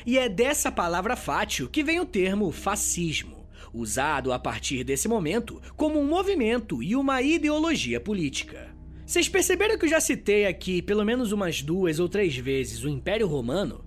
E 0.05 0.17
é 0.17 0.27
dessa 0.27 0.69
palavra 0.69 1.15
fátio 1.15 1.69
que 1.69 1.81
vem 1.81 1.97
o 1.97 2.05
termo 2.05 2.51
fascismo, 2.51 3.47
usado 3.73 4.33
a 4.33 4.39
partir 4.39 4.83
desse 4.83 5.07
momento 5.07 5.61
como 5.77 5.97
um 5.97 6.07
movimento 6.07 6.83
e 6.83 6.93
uma 6.93 7.21
ideologia 7.21 8.01
política. 8.01 8.72
Vocês 9.13 9.29
perceberam 9.29 9.77
que 9.77 9.85
eu 9.85 9.89
já 9.89 9.99
citei 9.99 10.47
aqui 10.47 10.81
pelo 10.81 11.05
menos 11.05 11.31
umas 11.31 11.61
duas 11.61 11.99
ou 11.99 12.09
três 12.09 12.35
vezes 12.35 12.83
o 12.83 12.89
Império 12.89 13.27
Romano? 13.27 13.85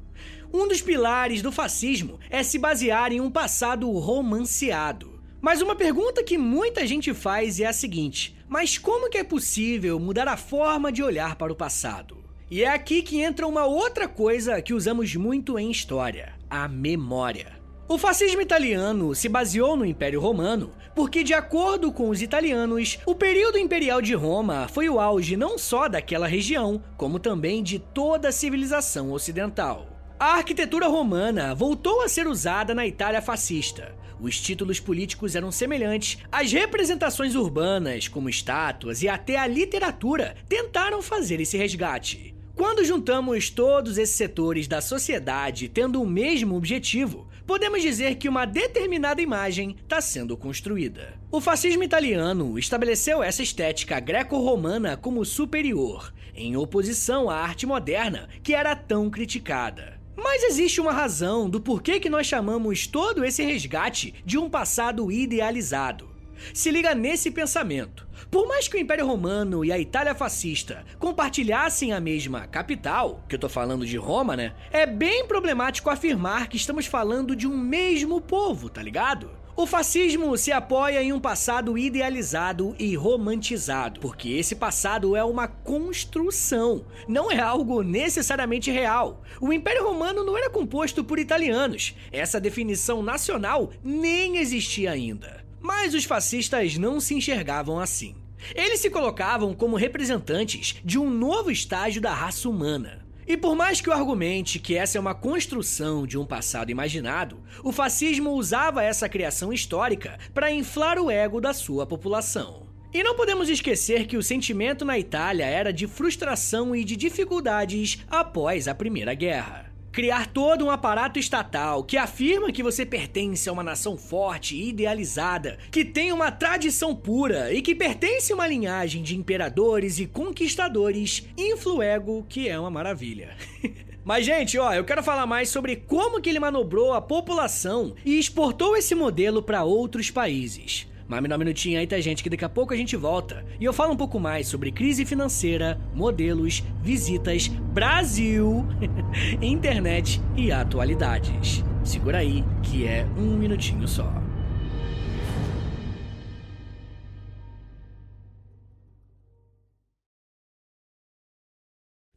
Um 0.54 0.68
dos 0.68 0.80
pilares 0.80 1.42
do 1.42 1.50
fascismo 1.50 2.20
é 2.30 2.44
se 2.44 2.60
basear 2.60 3.10
em 3.10 3.20
um 3.20 3.28
passado 3.28 3.90
romanceado. 3.90 5.20
Mas 5.40 5.60
uma 5.60 5.74
pergunta 5.74 6.22
que 6.22 6.38
muita 6.38 6.86
gente 6.86 7.12
faz 7.12 7.58
é 7.58 7.66
a 7.66 7.72
seguinte: 7.72 8.36
mas 8.48 8.78
como 8.78 9.10
que 9.10 9.18
é 9.18 9.24
possível 9.24 9.98
mudar 9.98 10.28
a 10.28 10.36
forma 10.36 10.92
de 10.92 11.02
olhar 11.02 11.34
para 11.34 11.52
o 11.52 11.56
passado? 11.56 12.18
E 12.48 12.62
é 12.62 12.68
aqui 12.68 13.02
que 13.02 13.20
entra 13.20 13.48
uma 13.48 13.64
outra 13.64 14.06
coisa 14.06 14.62
que 14.62 14.72
usamos 14.72 15.16
muito 15.16 15.58
em 15.58 15.72
história: 15.72 16.34
a 16.48 16.68
memória. 16.68 17.65
O 17.88 17.96
fascismo 17.98 18.40
italiano 18.40 19.14
se 19.14 19.28
baseou 19.28 19.76
no 19.76 19.84
Império 19.84 20.20
Romano 20.20 20.72
porque, 20.92 21.22
de 21.22 21.32
acordo 21.32 21.92
com 21.92 22.08
os 22.08 22.20
italianos, 22.20 22.98
o 23.06 23.14
período 23.14 23.58
imperial 23.58 24.02
de 24.02 24.12
Roma 24.12 24.66
foi 24.66 24.88
o 24.88 24.98
auge 24.98 25.36
não 25.36 25.56
só 25.56 25.88
daquela 25.88 26.26
região, 26.26 26.82
como 26.96 27.20
também 27.20 27.62
de 27.62 27.78
toda 27.78 28.30
a 28.30 28.32
civilização 28.32 29.12
ocidental. 29.12 29.86
A 30.18 30.34
arquitetura 30.34 30.88
romana 30.88 31.54
voltou 31.54 32.02
a 32.02 32.08
ser 32.08 32.26
usada 32.26 32.74
na 32.74 32.84
Itália 32.84 33.22
fascista. 33.22 33.94
Os 34.18 34.40
títulos 34.40 34.80
políticos 34.80 35.36
eram 35.36 35.52
semelhantes, 35.52 36.18
as 36.32 36.50
representações 36.50 37.36
urbanas, 37.36 38.08
como 38.08 38.28
estátuas 38.28 39.00
e 39.02 39.08
até 39.08 39.36
a 39.36 39.46
literatura, 39.46 40.34
tentaram 40.48 41.00
fazer 41.02 41.40
esse 41.40 41.56
resgate. 41.56 42.34
Quando 42.56 42.82
juntamos 42.82 43.50
todos 43.50 43.98
esses 43.98 44.16
setores 44.16 44.66
da 44.66 44.80
sociedade 44.80 45.68
tendo 45.68 46.00
o 46.00 46.06
mesmo 46.06 46.56
objetivo, 46.56 47.28
podemos 47.46 47.80
dizer 47.80 48.16
que 48.16 48.28
uma 48.28 48.44
determinada 48.44 49.22
imagem 49.22 49.76
está 49.82 50.00
sendo 50.00 50.36
construída. 50.36 51.14
O 51.30 51.40
fascismo 51.40 51.84
italiano 51.84 52.58
estabeleceu 52.58 53.22
essa 53.22 53.42
estética 53.42 54.00
greco-romana 54.00 54.96
como 54.96 55.24
superior, 55.24 56.12
em 56.34 56.56
oposição 56.56 57.30
à 57.30 57.36
arte 57.36 57.64
moderna 57.66 58.28
que 58.42 58.54
era 58.54 58.74
tão 58.74 59.08
criticada. 59.08 60.00
Mas 60.16 60.42
existe 60.42 60.80
uma 60.80 60.92
razão 60.92 61.48
do 61.48 61.60
porquê 61.60 62.00
que 62.00 62.10
nós 62.10 62.26
chamamos 62.26 62.86
todo 62.86 63.24
esse 63.24 63.44
resgate 63.44 64.14
de 64.24 64.38
um 64.38 64.48
passado 64.48 65.12
idealizado. 65.12 66.15
Se 66.52 66.70
liga 66.70 66.94
nesse 66.94 67.30
pensamento. 67.30 68.06
Por 68.30 68.46
mais 68.48 68.68
que 68.68 68.76
o 68.76 68.80
Império 68.80 69.06
Romano 69.06 69.64
e 69.64 69.70
a 69.70 69.78
Itália 69.78 70.14
fascista 70.14 70.84
compartilhassem 70.98 71.92
a 71.92 72.00
mesma 72.00 72.46
capital, 72.46 73.24
que 73.28 73.34
eu 73.34 73.38
tô 73.38 73.48
falando 73.48 73.86
de 73.86 73.96
Roma, 73.96 74.36
né? 74.36 74.54
É 74.70 74.86
bem 74.86 75.26
problemático 75.26 75.90
afirmar 75.90 76.48
que 76.48 76.56
estamos 76.56 76.86
falando 76.86 77.36
de 77.36 77.46
um 77.46 77.56
mesmo 77.56 78.20
povo, 78.20 78.68
tá 78.68 78.82
ligado? 78.82 79.30
O 79.58 79.64
fascismo 79.64 80.36
se 80.36 80.52
apoia 80.52 81.02
em 81.02 81.14
um 81.14 81.18
passado 81.18 81.78
idealizado 81.78 82.76
e 82.78 82.94
romantizado, 82.94 84.00
porque 84.00 84.28
esse 84.32 84.54
passado 84.54 85.16
é 85.16 85.24
uma 85.24 85.48
construção, 85.48 86.84
não 87.08 87.32
é 87.32 87.40
algo 87.40 87.82
necessariamente 87.82 88.70
real. 88.70 89.22
O 89.40 89.54
Império 89.54 89.82
Romano 89.82 90.22
não 90.22 90.36
era 90.36 90.50
composto 90.50 91.02
por 91.02 91.18
italianos, 91.18 91.94
essa 92.12 92.38
definição 92.38 93.02
nacional 93.02 93.70
nem 93.82 94.36
existia 94.36 94.90
ainda. 94.90 95.45
Mas 95.60 95.94
os 95.94 96.04
fascistas 96.04 96.76
não 96.76 97.00
se 97.00 97.14
enxergavam 97.14 97.78
assim. 97.78 98.14
Eles 98.54 98.80
se 98.80 98.90
colocavam 98.90 99.54
como 99.54 99.76
representantes 99.76 100.76
de 100.84 100.98
um 100.98 101.10
novo 101.10 101.50
estágio 101.50 102.00
da 102.00 102.12
raça 102.12 102.48
humana. 102.48 103.06
E 103.26 103.36
por 103.36 103.56
mais 103.56 103.80
que 103.80 103.88
eu 103.88 103.92
argumente 103.92 104.60
que 104.60 104.76
essa 104.76 104.98
é 104.98 105.00
uma 105.00 105.14
construção 105.14 106.06
de 106.06 106.16
um 106.16 106.24
passado 106.24 106.70
imaginado, 106.70 107.42
o 107.64 107.72
fascismo 107.72 108.30
usava 108.30 108.84
essa 108.84 109.08
criação 109.08 109.52
histórica 109.52 110.16
para 110.32 110.52
inflar 110.52 110.96
o 110.98 111.10
ego 111.10 111.40
da 111.40 111.52
sua 111.52 111.84
população. 111.84 112.68
E 112.94 113.02
não 113.02 113.16
podemos 113.16 113.48
esquecer 113.48 114.06
que 114.06 114.16
o 114.16 114.22
sentimento 114.22 114.84
na 114.84 114.96
Itália 114.96 115.44
era 115.44 115.72
de 115.72 115.88
frustração 115.88 116.74
e 116.74 116.84
de 116.84 116.96
dificuldades 116.96 117.98
após 118.08 118.68
a 118.68 118.74
Primeira 118.74 119.12
Guerra. 119.12 119.65
Criar 119.96 120.26
todo 120.26 120.66
um 120.66 120.70
aparato 120.70 121.18
estatal 121.18 121.82
que 121.82 121.96
afirma 121.96 122.52
que 122.52 122.62
você 122.62 122.84
pertence 122.84 123.48
a 123.48 123.52
uma 123.52 123.62
nação 123.62 123.96
forte 123.96 124.54
e 124.54 124.68
idealizada, 124.68 125.56
que 125.70 125.86
tem 125.86 126.12
uma 126.12 126.30
tradição 126.30 126.94
pura 126.94 127.50
e 127.50 127.62
que 127.62 127.74
pertence 127.74 128.30
a 128.30 128.34
uma 128.34 128.46
linhagem 128.46 129.02
de 129.02 129.16
imperadores 129.16 129.98
e 129.98 130.06
conquistadores, 130.06 131.26
infla 131.34 131.72
o 131.72 131.82
ego, 131.82 132.26
que 132.28 132.46
é 132.46 132.60
uma 132.60 132.70
maravilha. 132.70 133.34
Mas, 134.04 134.26
gente, 134.26 134.58
ó, 134.58 134.70
eu 134.74 134.84
quero 134.84 135.02
falar 135.02 135.24
mais 135.24 135.48
sobre 135.48 135.76
como 135.76 136.20
que 136.20 136.28
ele 136.28 136.40
manobrou 136.40 136.92
a 136.92 137.00
população 137.00 137.94
e 138.04 138.18
exportou 138.18 138.76
esse 138.76 138.94
modelo 138.94 139.42
para 139.42 139.64
outros 139.64 140.10
países. 140.10 140.86
Mas 141.08 141.22
me 141.22 141.28
dá 141.28 141.36
um 141.36 141.38
minutinho 141.38 141.78
aí, 141.78 141.86
tá, 141.86 142.00
gente, 142.00 142.22
que 142.22 142.30
daqui 142.30 142.44
a 142.44 142.48
pouco 142.48 142.74
a 142.74 142.76
gente 142.76 142.96
volta. 142.96 143.44
E 143.60 143.64
eu 143.64 143.72
falo 143.72 143.92
um 143.92 143.96
pouco 143.96 144.18
mais 144.18 144.48
sobre 144.48 144.72
crise 144.72 145.04
financeira, 145.04 145.80
modelos, 145.94 146.64
visitas, 146.82 147.48
Brasil, 147.48 148.66
internet 149.40 150.20
e 150.36 150.50
atualidades. 150.50 151.64
Segura 151.84 152.18
aí, 152.18 152.44
que 152.62 152.86
é 152.86 153.06
um 153.16 153.36
minutinho 153.36 153.86
só. 153.86 154.25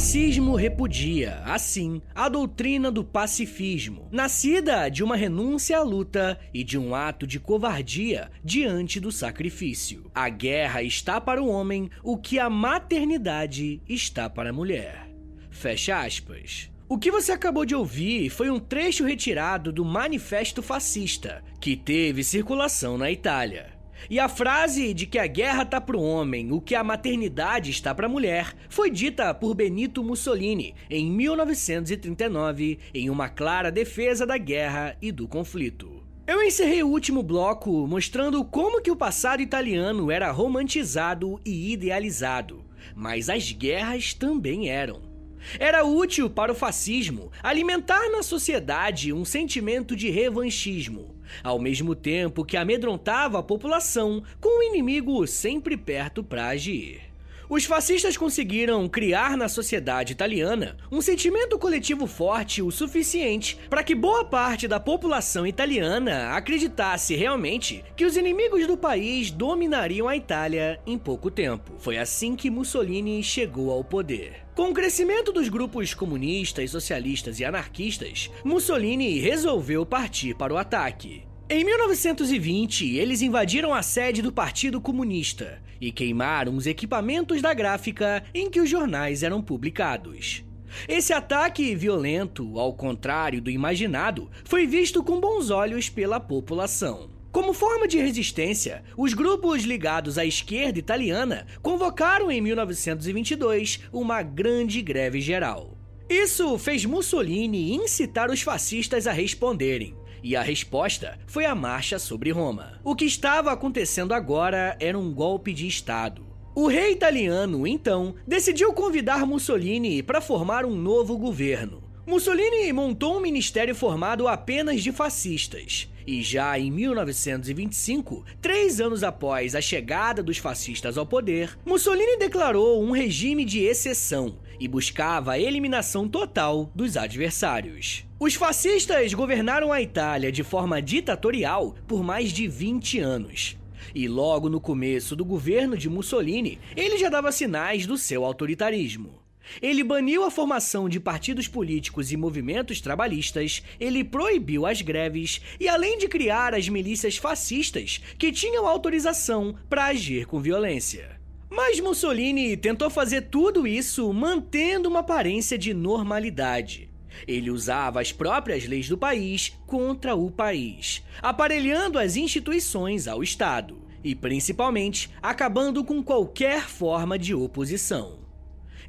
Fascismo 0.00 0.56
repudia, 0.56 1.42
assim, 1.44 2.00
a 2.14 2.26
doutrina 2.26 2.90
do 2.90 3.04
pacifismo, 3.04 4.08
nascida 4.10 4.88
de 4.88 5.04
uma 5.04 5.14
renúncia 5.14 5.76
à 5.76 5.82
luta 5.82 6.40
e 6.54 6.64
de 6.64 6.78
um 6.78 6.94
ato 6.94 7.26
de 7.26 7.38
covardia 7.38 8.30
diante 8.42 8.98
do 8.98 9.12
sacrifício. 9.12 10.10
A 10.14 10.30
guerra 10.30 10.82
está 10.82 11.20
para 11.20 11.42
o 11.42 11.48
homem 11.48 11.90
o 12.02 12.16
que 12.16 12.38
a 12.38 12.48
maternidade 12.48 13.82
está 13.86 14.30
para 14.30 14.48
a 14.48 14.54
mulher. 14.54 15.06
Fecha 15.50 16.00
aspas. 16.00 16.70
O 16.88 16.96
que 16.96 17.10
você 17.10 17.32
acabou 17.32 17.66
de 17.66 17.74
ouvir 17.74 18.30
foi 18.30 18.50
um 18.50 18.58
trecho 18.58 19.04
retirado 19.04 19.70
do 19.70 19.84
Manifesto 19.84 20.62
Fascista, 20.62 21.44
que 21.60 21.76
teve 21.76 22.24
circulação 22.24 22.96
na 22.96 23.10
Itália. 23.10 23.78
E 24.08 24.18
a 24.18 24.28
frase 24.28 24.94
de 24.94 25.06
que 25.06 25.18
a 25.18 25.26
guerra 25.26 25.64
tá 25.64 25.80
pro 25.80 26.00
homem, 26.00 26.52
o 26.52 26.60
que 26.60 26.74
a 26.74 26.84
maternidade 26.84 27.70
está 27.70 27.94
pra 27.94 28.08
mulher, 28.08 28.54
foi 28.68 28.90
dita 28.90 29.34
por 29.34 29.54
Benito 29.54 30.02
Mussolini 30.02 30.74
em 30.88 31.10
1939, 31.10 32.78
em 32.94 33.10
uma 33.10 33.28
clara 33.28 33.70
defesa 33.70 34.26
da 34.26 34.38
guerra 34.38 34.96
e 35.02 35.12
do 35.12 35.28
conflito. 35.28 36.02
Eu 36.26 36.42
encerrei 36.42 36.82
o 36.82 36.88
último 36.88 37.22
bloco 37.22 37.86
mostrando 37.88 38.44
como 38.44 38.80
que 38.80 38.90
o 38.90 38.96
passado 38.96 39.42
italiano 39.42 40.10
era 40.10 40.30
romantizado 40.30 41.40
e 41.44 41.72
idealizado, 41.72 42.64
mas 42.94 43.28
as 43.28 43.50
guerras 43.50 44.14
também 44.14 44.68
eram. 44.68 45.10
Era 45.58 45.84
útil 45.84 46.28
para 46.28 46.52
o 46.52 46.54
fascismo 46.54 47.32
alimentar 47.42 48.10
na 48.10 48.22
sociedade 48.22 49.12
um 49.12 49.24
sentimento 49.24 49.96
de 49.96 50.10
revanchismo, 50.10 51.16
ao 51.42 51.58
mesmo 51.58 51.94
tempo 51.94 52.44
que 52.44 52.56
amedrontava 52.56 53.38
a 53.38 53.42
população 53.42 54.22
com 54.40 54.60
o 54.60 54.62
inimigo 54.62 55.26
sempre 55.26 55.76
perto 55.76 56.22
para 56.22 56.48
agir. 56.48 57.09
Os 57.50 57.64
fascistas 57.64 58.16
conseguiram 58.16 58.88
criar 58.88 59.36
na 59.36 59.48
sociedade 59.48 60.12
italiana 60.12 60.76
um 60.88 61.00
sentimento 61.00 61.58
coletivo 61.58 62.06
forte 62.06 62.62
o 62.62 62.70
suficiente 62.70 63.58
para 63.68 63.82
que 63.82 63.92
boa 63.92 64.24
parte 64.24 64.68
da 64.68 64.78
população 64.78 65.44
italiana 65.44 66.30
acreditasse 66.36 67.16
realmente 67.16 67.84
que 67.96 68.04
os 68.06 68.16
inimigos 68.16 68.68
do 68.68 68.76
país 68.76 69.32
dominariam 69.32 70.06
a 70.06 70.16
Itália 70.16 70.80
em 70.86 70.96
pouco 70.96 71.28
tempo. 71.28 71.72
Foi 71.78 71.98
assim 71.98 72.36
que 72.36 72.48
Mussolini 72.48 73.20
chegou 73.20 73.72
ao 73.72 73.82
poder. 73.82 74.46
Com 74.54 74.70
o 74.70 74.72
crescimento 74.72 75.32
dos 75.32 75.48
grupos 75.48 75.92
comunistas, 75.92 76.70
socialistas 76.70 77.40
e 77.40 77.44
anarquistas, 77.44 78.30
Mussolini 78.44 79.18
resolveu 79.18 79.84
partir 79.84 80.36
para 80.36 80.54
o 80.54 80.56
ataque. 80.56 81.24
Em 81.48 81.64
1920, 81.64 82.96
eles 82.96 83.22
invadiram 83.22 83.74
a 83.74 83.82
sede 83.82 84.22
do 84.22 84.30
Partido 84.30 84.80
Comunista 84.80 85.60
e 85.80 85.90
queimaram 85.90 86.56
os 86.56 86.66
equipamentos 86.66 87.40
da 87.40 87.54
gráfica 87.54 88.22
em 88.34 88.50
que 88.50 88.60
os 88.60 88.68
jornais 88.68 89.22
eram 89.22 89.40
publicados. 89.40 90.44
Esse 90.88 91.12
ataque 91.12 91.74
violento, 91.74 92.58
ao 92.58 92.74
contrário 92.74 93.40
do 93.40 93.50
imaginado, 93.50 94.30
foi 94.44 94.66
visto 94.66 95.02
com 95.02 95.20
bons 95.20 95.50
olhos 95.50 95.88
pela 95.88 96.20
população. 96.20 97.10
Como 97.32 97.52
forma 97.52 97.86
de 97.86 97.98
resistência, 97.98 98.82
os 98.96 99.14
grupos 99.14 99.62
ligados 99.62 100.18
à 100.18 100.24
esquerda 100.24 100.78
italiana 100.80 101.46
convocaram 101.62 102.30
em 102.30 102.40
1922 102.40 103.80
uma 103.92 104.20
grande 104.20 104.82
greve 104.82 105.20
geral. 105.20 105.76
Isso 106.08 106.58
fez 106.58 106.84
Mussolini 106.84 107.72
incitar 107.72 108.30
os 108.30 108.42
fascistas 108.42 109.06
a 109.06 109.12
responderem, 109.12 109.94
e 110.22 110.36
a 110.36 110.42
resposta 110.42 111.18
foi 111.26 111.44
a 111.44 111.54
marcha 111.54 111.98
sobre 111.98 112.30
Roma. 112.30 112.80
O 112.84 112.94
que 112.94 113.04
estava 113.04 113.52
acontecendo 113.52 114.12
agora 114.12 114.76
era 114.80 114.98
um 114.98 115.12
golpe 115.12 115.52
de 115.52 115.66
Estado. 115.66 116.26
O 116.54 116.66
rei 116.66 116.92
italiano, 116.92 117.66
então, 117.66 118.14
decidiu 118.26 118.72
convidar 118.72 119.24
Mussolini 119.24 120.02
para 120.02 120.20
formar 120.20 120.64
um 120.64 120.74
novo 120.74 121.16
governo. 121.16 121.82
Mussolini 122.06 122.72
montou 122.72 123.16
um 123.16 123.20
ministério 123.20 123.74
formado 123.74 124.26
apenas 124.26 124.82
de 124.82 124.90
fascistas. 124.90 125.88
E 126.06 126.22
já 126.22 126.58
em 126.58 126.70
1925, 126.70 128.24
três 128.40 128.80
anos 128.80 129.04
após 129.04 129.54
a 129.54 129.60
chegada 129.60 130.22
dos 130.22 130.38
fascistas 130.38 130.98
ao 130.98 131.06
poder, 131.06 131.56
Mussolini 131.64 132.18
declarou 132.18 132.82
um 132.82 132.90
regime 132.90 133.44
de 133.44 133.60
exceção 133.60 134.38
e 134.58 134.66
buscava 134.66 135.32
a 135.32 135.38
eliminação 135.38 136.08
total 136.08 136.70
dos 136.74 136.96
adversários. 136.96 138.09
Os 138.22 138.34
fascistas 138.34 139.14
governaram 139.14 139.72
a 139.72 139.80
Itália 139.80 140.30
de 140.30 140.44
forma 140.44 140.82
ditatorial 140.82 141.74
por 141.88 142.02
mais 142.02 142.30
de 142.30 142.46
20 142.46 143.00
anos. 143.00 143.56
E 143.94 144.06
logo 144.06 144.50
no 144.50 144.60
começo 144.60 145.16
do 145.16 145.24
governo 145.24 145.74
de 145.74 145.88
Mussolini, 145.88 146.60
ele 146.76 146.98
já 146.98 147.08
dava 147.08 147.32
sinais 147.32 147.86
do 147.86 147.96
seu 147.96 148.22
autoritarismo. 148.22 149.22
Ele 149.62 149.82
baniu 149.82 150.22
a 150.22 150.30
formação 150.30 150.86
de 150.86 151.00
partidos 151.00 151.48
políticos 151.48 152.12
e 152.12 152.16
movimentos 152.18 152.78
trabalhistas, 152.82 153.62
ele 153.80 154.04
proibiu 154.04 154.66
as 154.66 154.82
greves 154.82 155.40
e, 155.58 155.66
além 155.66 155.96
de 155.96 156.06
criar 156.06 156.54
as 156.54 156.68
milícias 156.68 157.16
fascistas 157.16 158.02
que 158.18 158.30
tinham 158.30 158.66
autorização 158.66 159.54
para 159.66 159.86
agir 159.86 160.26
com 160.26 160.38
violência. 160.38 161.18
Mas 161.48 161.80
Mussolini 161.80 162.54
tentou 162.54 162.90
fazer 162.90 163.22
tudo 163.22 163.66
isso 163.66 164.12
mantendo 164.12 164.90
uma 164.90 165.00
aparência 165.00 165.56
de 165.56 165.72
normalidade. 165.72 166.89
Ele 167.26 167.50
usava 167.50 168.00
as 168.00 168.12
próprias 168.12 168.66
leis 168.66 168.88
do 168.88 168.98
país 168.98 169.52
contra 169.66 170.14
o 170.14 170.30
país, 170.30 171.02
aparelhando 171.22 171.98
as 171.98 172.16
instituições 172.16 173.06
ao 173.06 173.22
Estado 173.22 173.78
e, 174.02 174.14
principalmente, 174.14 175.10
acabando 175.22 175.84
com 175.84 176.02
qualquer 176.02 176.68
forma 176.68 177.18
de 177.18 177.34
oposição. 177.34 178.20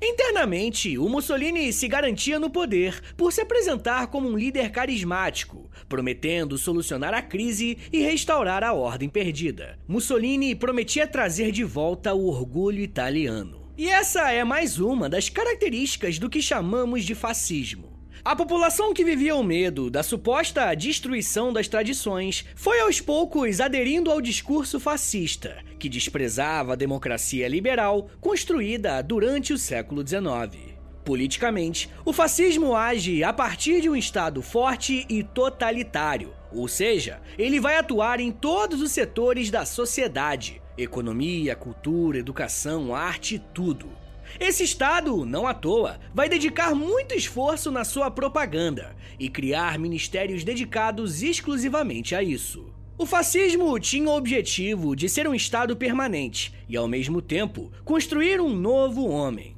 Internamente, 0.04 0.98
o 0.98 1.08
Mussolini 1.08 1.72
se 1.72 1.88
garantia 1.88 2.40
no 2.40 2.50
poder 2.50 3.00
por 3.16 3.32
se 3.32 3.40
apresentar 3.40 4.08
como 4.08 4.28
um 4.28 4.36
líder 4.36 4.72
carismático, 4.72 5.70
prometendo 5.88 6.58
solucionar 6.58 7.14
a 7.14 7.22
crise 7.22 7.78
e 7.94 8.00
restaurar 8.00 8.64
a 8.64 8.74
ordem 8.74 9.08
perdida. 9.08 9.78
Mussolini 9.88 10.56
prometia 10.56 11.06
trazer 11.06 11.52
de 11.52 11.64
volta 11.64 12.16
o 12.16 12.26
orgulho 12.26 12.80
italiano. 12.80 13.62
E 13.78 13.90
essa 13.90 14.32
é 14.32 14.44
mais 14.44 14.80
uma 14.80 15.08
das 15.08 15.30
características 15.30 16.18
do 16.18 16.32
que 16.32 16.42
chamamos 16.42 17.04
de 17.04 17.14
fascismo. 17.14 18.01
A 18.24 18.36
população 18.36 18.94
que 18.94 19.04
vivia 19.04 19.36
o 19.36 19.44
medo 19.44 19.90
da 19.90 20.04
suposta 20.04 20.76
destruição 20.76 21.52
das 21.52 21.68
tradições 21.68 22.46
foi 22.56 22.80
aos 22.80 23.02
poucos 23.02 23.60
aderindo 23.60 24.12
ao 24.12 24.22
discurso 24.22 24.80
fascista, 24.80 25.58
que 25.80 25.90
desprezava 25.90 26.74
a 26.74 26.76
democracia 26.76 27.48
liberal 27.48 28.10
construída 28.20 29.02
durante 29.02 29.54
o 29.54 29.58
século 29.58 30.08
XIX. 30.08 30.76
Politicamente, 31.04 31.90
o 32.06 32.14
fascismo 32.14 32.76
age 32.76 33.24
a 33.24 33.34
partir 33.34 33.82
de 33.82 33.90
um 33.90 33.96
Estado 33.96 34.40
forte 34.44 35.04
e 35.10 35.24
totalitário, 35.24 36.32
ou 36.54 36.68
seja, 36.68 37.20
ele 37.40 37.60
vai 37.60 37.76
atuar 37.76 38.20
em 38.20 38.32
todos 38.32 38.82
os 38.82 38.92
setores 38.92 39.50
da 39.50 39.66
sociedade: 39.66 40.62
economia, 40.78 41.56
cultura, 41.56 42.20
educação, 42.20 42.94
arte, 42.94 43.42
tudo. 43.52 44.01
Esse 44.40 44.64
Estado, 44.64 45.26
não 45.26 45.46
à 45.46 45.54
toa, 45.54 46.00
vai 46.14 46.30
dedicar 46.30 46.74
muito 46.74 47.14
esforço 47.14 47.72
na 47.72 47.84
sua 47.84 48.10
propaganda 48.10 48.96
e 49.20 49.30
criar 49.30 49.78
ministérios 49.78 50.44
dedicados 50.44 51.22
exclusivamente 51.22 52.16
a 52.16 52.24
isso. 52.24 52.74
O 52.98 53.06
fascismo 53.06 53.80
tinha 53.80 54.10
o 54.10 54.16
objetivo 54.16 54.96
de 54.96 55.10
ser 55.10 55.28
um 55.28 55.34
Estado 55.34 55.76
permanente 55.76 56.54
e, 56.70 56.78
ao 56.78 56.88
mesmo 56.88 57.22
tempo, 57.22 57.72
construir 57.84 58.40
um 58.40 58.56
novo 58.56 59.08
homem. 59.08 59.56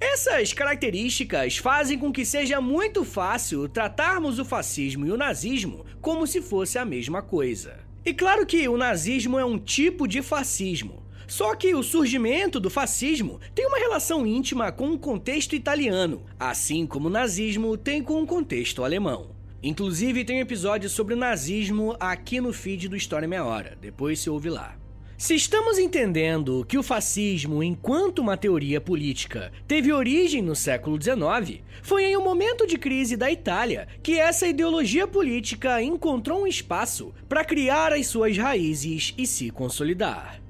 Essas 0.00 0.52
características 0.52 1.56
fazem 1.56 1.98
com 1.98 2.12
que 2.12 2.24
seja 2.24 2.60
muito 2.60 3.04
fácil 3.04 3.68
tratarmos 3.68 4.38
o 4.38 4.44
fascismo 4.44 5.06
e 5.06 5.10
o 5.10 5.16
nazismo 5.16 5.84
como 6.00 6.26
se 6.26 6.40
fosse 6.40 6.78
a 6.78 6.84
mesma 6.84 7.22
coisa. 7.22 7.80
E 8.04 8.12
claro 8.12 8.44
que 8.44 8.68
o 8.68 8.76
nazismo 8.76 9.38
é 9.38 9.44
um 9.44 9.58
tipo 9.58 10.06
de 10.06 10.22
fascismo, 10.22 11.01
só 11.32 11.54
que 11.54 11.74
o 11.74 11.82
surgimento 11.82 12.60
do 12.60 12.68
fascismo 12.68 13.40
tem 13.54 13.66
uma 13.66 13.78
relação 13.78 14.26
íntima 14.26 14.70
com 14.70 14.90
o 14.90 14.98
contexto 14.98 15.56
italiano, 15.56 16.26
assim 16.38 16.86
como 16.86 17.08
o 17.08 17.10
nazismo 17.10 17.74
tem 17.74 18.02
com 18.02 18.22
o 18.22 18.26
contexto 18.26 18.84
alemão. 18.84 19.30
Inclusive, 19.62 20.26
tem 20.26 20.36
um 20.36 20.42
episódio 20.42 20.90
sobre 20.90 21.14
o 21.14 21.16
nazismo 21.16 21.96
aqui 21.98 22.38
no 22.38 22.52
feed 22.52 22.86
do 22.86 22.98
História 22.98 23.26
Meia 23.26 23.46
Hora, 23.46 23.78
depois 23.80 24.20
se 24.20 24.28
ouve 24.28 24.50
lá. 24.50 24.76
Se 25.16 25.34
estamos 25.34 25.78
entendendo 25.78 26.66
que 26.68 26.76
o 26.76 26.82
fascismo, 26.82 27.62
enquanto 27.62 28.18
uma 28.18 28.36
teoria 28.36 28.78
política, 28.78 29.50
teve 29.66 29.90
origem 29.90 30.42
no 30.42 30.54
século 30.54 31.00
XIX, 31.00 31.62
foi 31.80 32.04
em 32.04 32.16
um 32.18 32.22
momento 32.22 32.66
de 32.66 32.76
crise 32.76 33.16
da 33.16 33.32
Itália 33.32 33.88
que 34.02 34.18
essa 34.18 34.46
ideologia 34.46 35.08
política 35.08 35.80
encontrou 35.80 36.42
um 36.42 36.46
espaço 36.46 37.14
para 37.26 37.42
criar 37.42 37.90
as 37.94 38.06
suas 38.06 38.36
raízes 38.36 39.14
e 39.16 39.26
se 39.26 39.48
consolidar. 39.50 40.42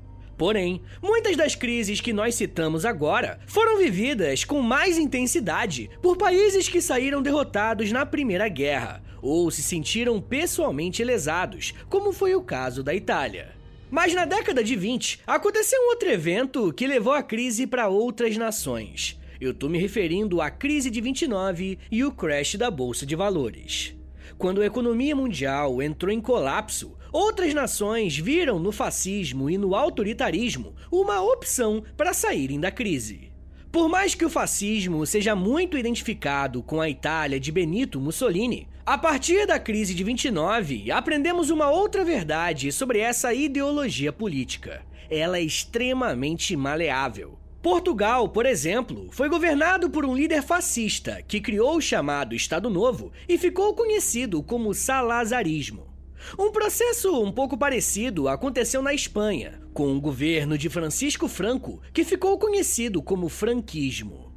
Porém, 0.42 0.82
muitas 1.00 1.36
das 1.36 1.54
crises 1.54 2.00
que 2.00 2.12
nós 2.12 2.34
citamos 2.34 2.84
agora 2.84 3.38
foram 3.46 3.78
vividas 3.78 4.42
com 4.42 4.60
mais 4.60 4.98
intensidade 4.98 5.88
por 6.02 6.16
países 6.16 6.68
que 6.68 6.80
saíram 6.80 7.22
derrotados 7.22 7.92
na 7.92 8.04
Primeira 8.04 8.48
Guerra 8.48 9.04
ou 9.22 9.52
se 9.52 9.62
sentiram 9.62 10.20
pessoalmente 10.20 11.04
lesados, 11.04 11.72
como 11.88 12.12
foi 12.12 12.34
o 12.34 12.42
caso 12.42 12.82
da 12.82 12.92
Itália. 12.92 13.52
Mas 13.88 14.14
na 14.14 14.24
década 14.24 14.64
de 14.64 14.74
20, 14.74 15.20
aconteceu 15.28 15.80
um 15.80 15.90
outro 15.90 16.10
evento 16.10 16.72
que 16.72 16.88
levou 16.88 17.12
a 17.12 17.22
crise 17.22 17.64
para 17.64 17.86
outras 17.86 18.36
nações. 18.36 19.20
Eu 19.40 19.54
tô 19.54 19.68
me 19.68 19.78
referindo 19.78 20.40
à 20.40 20.50
crise 20.50 20.90
de 20.90 21.00
29 21.00 21.78
e 21.88 22.02
o 22.02 22.10
crash 22.10 22.56
da 22.56 22.68
bolsa 22.68 23.06
de 23.06 23.14
valores. 23.14 23.94
Quando 24.36 24.60
a 24.60 24.66
economia 24.66 25.14
mundial 25.14 25.80
entrou 25.80 26.12
em 26.12 26.20
colapso, 26.20 26.96
outras 27.12 27.52
nações 27.52 28.16
viram 28.16 28.58
no 28.58 28.72
fascismo 28.72 29.50
e 29.50 29.58
no 29.58 29.76
autoritarismo 29.76 30.74
uma 30.90 31.20
opção 31.20 31.84
para 31.96 32.14
saírem 32.14 32.58
da 32.58 32.70
crise. 32.70 33.30
Por 33.70 33.88
mais 33.88 34.14
que 34.14 34.24
o 34.24 34.30
fascismo 34.30 35.06
seja 35.06 35.34
muito 35.34 35.78
identificado 35.78 36.62
com 36.62 36.80
a 36.80 36.90
Itália 36.90 37.38
de 37.38 37.52
Benito 37.52 38.00
Mussolini, 38.00 38.68
a 38.84 38.98
partir 38.98 39.46
da 39.46 39.58
crise 39.58 39.94
de 39.94 40.02
29, 40.02 40.90
aprendemos 40.90 41.50
uma 41.50 41.70
outra 41.70 42.04
verdade 42.04 42.72
sobre 42.72 42.98
essa 42.98 43.32
ideologia 43.32 44.12
política. 44.12 44.82
Ela 45.08 45.38
é 45.38 45.42
extremamente 45.42 46.56
maleável. 46.56 47.38
Portugal, 47.62 48.28
por 48.28 48.44
exemplo, 48.44 49.08
foi 49.12 49.28
governado 49.28 49.88
por 49.88 50.04
um 50.04 50.16
líder 50.16 50.42
fascista 50.42 51.22
que 51.22 51.40
criou 51.40 51.76
o 51.76 51.80
chamado 51.80 52.34
Estado 52.34 52.68
Novo 52.68 53.12
e 53.28 53.38
ficou 53.38 53.72
conhecido 53.72 54.42
como 54.42 54.74
salazarismo. 54.74 55.91
Um 56.38 56.50
processo 56.50 57.22
um 57.22 57.32
pouco 57.32 57.56
parecido 57.56 58.28
aconteceu 58.28 58.82
na 58.82 58.94
Espanha, 58.94 59.60
com 59.72 59.94
o 59.94 60.00
governo 60.00 60.56
de 60.56 60.68
Francisco 60.68 61.28
Franco, 61.28 61.80
que 61.92 62.04
ficou 62.04 62.38
conhecido 62.38 63.02
como 63.02 63.28
franquismo. 63.28 64.32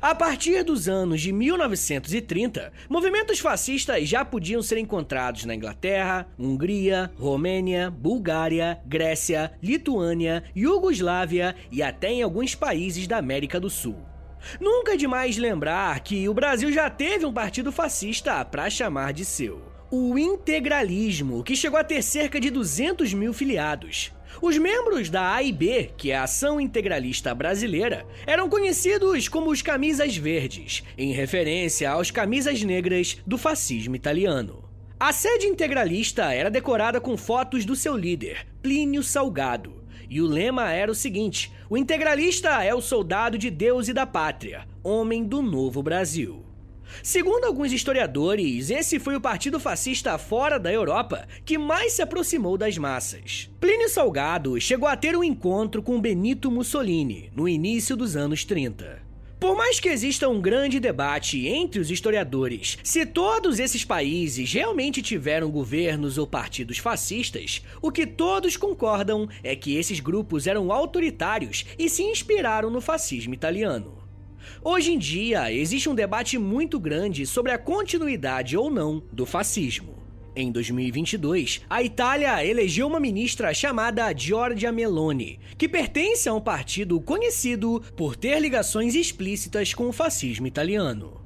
A 0.00 0.14
partir 0.14 0.64
dos 0.64 0.88
anos 0.88 1.20
de 1.20 1.32
1930, 1.32 2.72
movimentos 2.88 3.38
fascistas 3.38 4.08
já 4.08 4.24
podiam 4.24 4.60
ser 4.60 4.78
encontrados 4.78 5.44
na 5.44 5.54
Inglaterra, 5.54 6.26
Hungria, 6.38 7.12
Romênia, 7.16 7.88
Bulgária, 7.90 8.80
Grécia, 8.84 9.52
Lituânia, 9.62 10.42
Iugoslávia 10.56 11.54
e 11.70 11.82
até 11.82 12.10
em 12.10 12.22
alguns 12.22 12.54
países 12.54 13.06
da 13.06 13.18
América 13.18 13.60
do 13.60 13.70
Sul. 13.70 13.96
Nunca 14.60 14.94
é 14.94 14.96
demais 14.96 15.36
lembrar 15.36 16.00
que 16.00 16.28
o 16.28 16.34
Brasil 16.34 16.72
já 16.72 16.90
teve 16.90 17.24
um 17.24 17.32
partido 17.32 17.72
fascista 17.72 18.44
para 18.44 18.68
chamar 18.68 19.12
de 19.12 19.24
seu 19.24 19.75
o 19.90 20.18
integralismo, 20.18 21.42
que 21.42 21.56
chegou 21.56 21.78
a 21.78 21.84
ter 21.84 22.02
cerca 22.02 22.40
de 22.40 22.50
200 22.50 23.14
mil 23.14 23.32
filiados. 23.32 24.12
Os 24.42 24.58
membros 24.58 25.08
da 25.08 25.34
AIB, 25.34 25.92
que 25.96 26.10
é 26.10 26.16
a 26.16 26.24
Ação 26.24 26.60
Integralista 26.60 27.34
Brasileira, 27.34 28.06
eram 28.26 28.48
conhecidos 28.48 29.28
como 29.28 29.50
os 29.50 29.62
Camisas 29.62 30.16
Verdes, 30.16 30.82
em 30.98 31.12
referência 31.12 31.90
aos 31.90 32.10
camisas 32.10 32.62
negras 32.62 33.18
do 33.26 33.38
fascismo 33.38 33.96
italiano. 33.96 34.64
A 34.98 35.12
sede 35.12 35.46
integralista 35.46 36.32
era 36.32 36.50
decorada 36.50 37.00
com 37.00 37.16
fotos 37.16 37.64
do 37.64 37.76
seu 37.76 37.96
líder, 37.96 38.46
Plínio 38.62 39.02
Salgado, 39.02 39.84
e 40.08 40.20
o 40.20 40.26
lema 40.26 40.72
era 40.72 40.90
o 40.90 40.94
seguinte: 40.94 41.52
o 41.68 41.76
integralista 41.76 42.62
é 42.64 42.74
o 42.74 42.80
soldado 42.80 43.38
de 43.38 43.50
Deus 43.50 43.88
e 43.88 43.92
da 43.92 44.06
pátria, 44.06 44.66
homem 44.82 45.24
do 45.24 45.42
novo 45.42 45.82
Brasil. 45.82 46.45
Segundo 47.02 47.44
alguns 47.44 47.72
historiadores, 47.72 48.70
esse 48.70 48.98
foi 48.98 49.16
o 49.16 49.20
partido 49.20 49.60
fascista 49.60 50.16
fora 50.18 50.58
da 50.58 50.72
Europa 50.72 51.26
que 51.44 51.58
mais 51.58 51.92
se 51.92 52.02
aproximou 52.02 52.56
das 52.56 52.76
massas. 52.78 53.50
Plínio 53.60 53.88
Salgado 53.88 54.60
chegou 54.60 54.88
a 54.88 54.96
ter 54.96 55.16
um 55.16 55.24
encontro 55.24 55.82
com 55.82 56.00
Benito 56.00 56.50
Mussolini 56.50 57.30
no 57.34 57.48
início 57.48 57.96
dos 57.96 58.16
anos 58.16 58.44
30. 58.44 59.06
Por 59.38 59.54
mais 59.54 59.78
que 59.78 59.90
exista 59.90 60.28
um 60.28 60.40
grande 60.40 60.80
debate 60.80 61.46
entre 61.46 61.78
os 61.78 61.90
historiadores 61.90 62.78
se 62.82 63.04
todos 63.04 63.58
esses 63.58 63.84
países 63.84 64.50
realmente 64.50 65.02
tiveram 65.02 65.50
governos 65.50 66.16
ou 66.16 66.26
partidos 66.26 66.78
fascistas, 66.78 67.62
o 67.82 67.92
que 67.92 68.06
todos 68.06 68.56
concordam 68.56 69.28
é 69.42 69.54
que 69.54 69.76
esses 69.76 70.00
grupos 70.00 70.46
eram 70.46 70.72
autoritários 70.72 71.66
e 71.78 71.88
se 71.88 72.02
inspiraram 72.02 72.70
no 72.70 72.80
fascismo 72.80 73.34
italiano. 73.34 74.05
Hoje 74.62 74.92
em 74.92 74.98
dia, 74.98 75.52
existe 75.52 75.88
um 75.88 75.94
debate 75.94 76.38
muito 76.38 76.78
grande 76.78 77.26
sobre 77.26 77.52
a 77.52 77.58
continuidade 77.58 78.56
ou 78.56 78.70
não 78.70 79.02
do 79.12 79.24
fascismo. 79.26 79.96
Em 80.38 80.52
2022, 80.52 81.62
a 81.68 81.82
Itália 81.82 82.44
elegeu 82.44 82.86
uma 82.86 83.00
ministra 83.00 83.54
chamada 83.54 84.12
Giorgia 84.14 84.70
Meloni, 84.70 85.40
que 85.56 85.66
pertence 85.66 86.28
a 86.28 86.34
um 86.34 86.40
partido 86.42 87.00
conhecido 87.00 87.82
por 87.96 88.14
ter 88.16 88.38
ligações 88.38 88.94
explícitas 88.94 89.72
com 89.72 89.88
o 89.88 89.92
fascismo 89.92 90.46
italiano. 90.46 91.24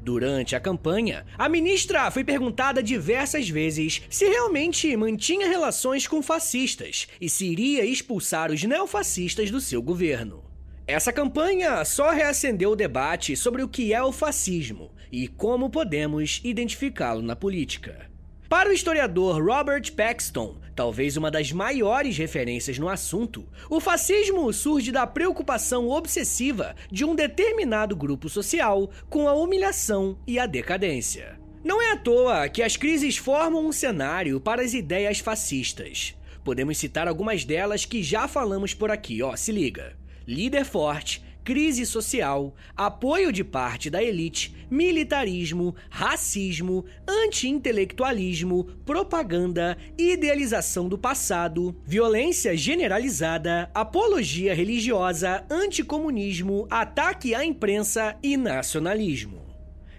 Durante 0.00 0.54
a 0.54 0.60
campanha, 0.60 1.24
a 1.36 1.48
ministra 1.48 2.08
foi 2.10 2.22
perguntada 2.22 2.82
diversas 2.82 3.48
vezes 3.48 4.02
se 4.08 4.28
realmente 4.28 4.96
mantinha 4.96 5.48
relações 5.48 6.06
com 6.06 6.22
fascistas 6.22 7.08
e 7.20 7.28
se 7.28 7.46
iria 7.46 7.84
expulsar 7.84 8.52
os 8.52 8.62
neofascistas 8.62 9.50
do 9.50 9.60
seu 9.60 9.82
governo. 9.82 10.51
Essa 10.86 11.12
campanha 11.12 11.84
só 11.84 12.10
reacendeu 12.10 12.72
o 12.72 12.76
debate 12.76 13.36
sobre 13.36 13.62
o 13.62 13.68
que 13.68 13.94
é 13.94 14.02
o 14.02 14.10
fascismo 14.10 14.90
e 15.12 15.28
como 15.28 15.70
podemos 15.70 16.40
identificá-lo 16.42 17.22
na 17.22 17.36
política. 17.36 18.10
Para 18.48 18.68
o 18.68 18.72
historiador 18.72 19.42
Robert 19.42 19.92
Paxton, 19.92 20.56
talvez 20.74 21.16
uma 21.16 21.30
das 21.30 21.52
maiores 21.52 22.18
referências 22.18 22.78
no 22.78 22.88
assunto, 22.88 23.48
o 23.70 23.78
fascismo 23.80 24.52
surge 24.52 24.90
da 24.90 25.06
preocupação 25.06 25.88
obsessiva 25.88 26.74
de 26.90 27.04
um 27.04 27.14
determinado 27.14 27.94
grupo 27.94 28.28
social 28.28 28.90
com 29.08 29.28
a 29.28 29.34
humilhação 29.34 30.18
e 30.26 30.38
a 30.38 30.46
decadência. 30.46 31.38
Não 31.64 31.80
é 31.80 31.92
à 31.92 31.96
toa 31.96 32.48
que 32.48 32.60
as 32.60 32.76
crises 32.76 33.16
formam 33.16 33.64
um 33.64 33.72
cenário 33.72 34.40
para 34.40 34.62
as 34.62 34.74
ideias 34.74 35.20
fascistas. 35.20 36.14
Podemos 36.42 36.76
citar 36.76 37.06
algumas 37.06 37.44
delas 37.44 37.84
que 37.84 38.02
já 38.02 38.26
falamos 38.26 38.74
por 38.74 38.90
aqui, 38.90 39.22
ó, 39.22 39.36
se 39.36 39.52
liga 39.52 40.01
líder 40.26 40.64
forte, 40.64 41.22
crise 41.44 41.84
social, 41.84 42.54
apoio 42.76 43.32
de 43.32 43.42
parte 43.42 43.90
da 43.90 44.02
elite, 44.02 44.54
militarismo, 44.70 45.74
racismo, 45.90 46.84
anti-intelectualismo, 47.06 48.64
propaganda, 48.84 49.76
idealização 49.98 50.88
do 50.88 50.96
passado, 50.96 51.76
violência 51.84 52.56
generalizada, 52.56 53.70
apologia 53.74 54.54
religiosa, 54.54 55.44
anticomunismo, 55.50 56.66
ataque 56.70 57.34
à 57.34 57.44
imprensa 57.44 58.16
e 58.22 58.36
nacionalismo. 58.36 59.42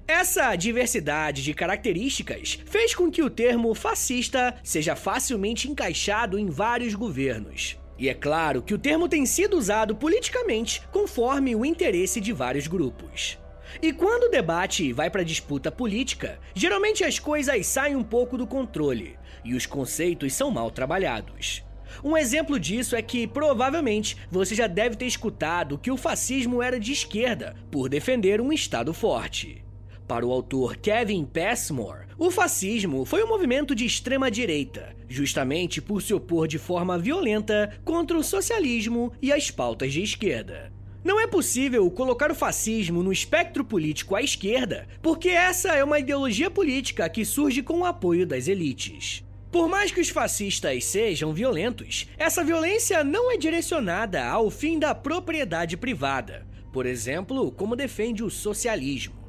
Essa 0.06 0.54
diversidade 0.56 1.42
de 1.42 1.54
características 1.54 2.60
fez 2.66 2.94
com 2.94 3.10
que 3.10 3.22
o 3.22 3.30
termo 3.30 3.74
fascista 3.74 4.54
seja 4.62 4.98
facilmente 4.98 5.70
encaixado 5.70 6.38
em 6.38 6.48
vários 6.48 6.94
governos. 6.94 7.78
E 8.04 8.10
é 8.10 8.14
claro 8.14 8.62
que 8.62 8.74
o 8.74 8.78
termo 8.78 9.08
tem 9.08 9.26
sido 9.26 9.58
usado 9.58 9.96
politicamente 9.96 10.82
conforme 10.92 11.56
o 11.56 11.64
interesse 11.64 12.20
de 12.20 12.34
vários 12.34 12.68
grupos. 12.68 13.40
E 13.82 13.94
quando 13.94 14.24
o 14.24 14.30
debate 14.30 14.92
vai 14.92 15.10
para 15.10 15.24
disputa 15.24 15.72
política, 15.72 16.38
geralmente 16.54 17.06
as 17.06 17.18
coisas 17.18 17.66
saem 17.66 17.96
um 17.96 18.04
pouco 18.04 18.38
do 18.38 18.46
controle 18.46 19.18
e 19.42 19.56
os 19.56 19.66
conceitos 19.66 20.34
são 20.34 20.52
mal 20.52 20.70
trabalhados. 20.70 21.64
Um 22.04 22.18
exemplo 22.18 22.60
disso 22.60 22.94
é 22.94 23.02
que 23.02 23.26
provavelmente 23.26 24.18
você 24.30 24.54
já 24.54 24.68
deve 24.68 24.98
ter 24.98 25.06
escutado 25.06 25.78
que 25.78 25.90
o 25.90 25.96
fascismo 25.96 26.62
era 26.62 26.78
de 26.78 26.92
esquerda 26.92 27.56
por 27.72 27.88
defender 27.88 28.42
um 28.42 28.52
Estado 28.52 28.94
forte. 28.94 29.63
Para 30.08 30.26
o 30.26 30.32
autor 30.32 30.76
Kevin 30.78 31.24
Passmore, 31.24 32.08
o 32.18 32.30
fascismo 32.30 33.06
foi 33.06 33.24
um 33.24 33.28
movimento 33.28 33.74
de 33.74 33.86
extrema 33.86 34.30
direita, 34.30 34.96
justamente 35.08 35.82
por 35.82 36.02
se 36.02 36.14
opor 36.14 36.48
de 36.48 36.58
forma 36.58 36.98
violenta 36.98 37.80
contra 37.86 38.18
o 38.18 38.24
socialismo 38.24 39.14
e 39.22 39.32
as 39.32 39.50
pautas 39.50 39.94
de 39.94 40.04
esquerda. 40.04 40.74
Não 41.04 41.20
é 41.20 41.28
possível 41.28 41.90
colocar 41.90 42.32
o 42.32 42.36
fascismo 42.36 43.02
no 43.02 43.12
espectro 43.12 43.64
político 43.64 44.16
à 44.16 44.22
esquerda, 44.22 44.88
porque 45.02 45.30
essa 45.30 45.70
é 45.70 45.84
uma 45.84 46.00
ideologia 46.00 46.52
política 46.52 47.10
que 47.10 47.26
surge 47.26 47.62
com 47.62 47.80
o 47.80 47.86
apoio 47.86 48.26
das 48.26 48.48
elites. 48.48 49.24
Por 49.52 49.70
mais 49.70 49.92
que 49.92 50.02
os 50.02 50.10
fascistas 50.10 50.84
sejam 50.86 51.34
violentos, 51.34 52.10
essa 52.18 52.44
violência 52.44 53.04
não 53.04 53.32
é 53.32 53.38
direcionada 53.38 54.26
ao 54.26 54.50
fim 54.50 54.80
da 54.80 54.94
propriedade 54.96 55.78
privada, 55.78 56.46
por 56.72 56.86
exemplo, 56.86 57.52
como 57.52 57.76
defende 57.76 58.24
o 58.24 58.30
socialismo. 58.30 59.23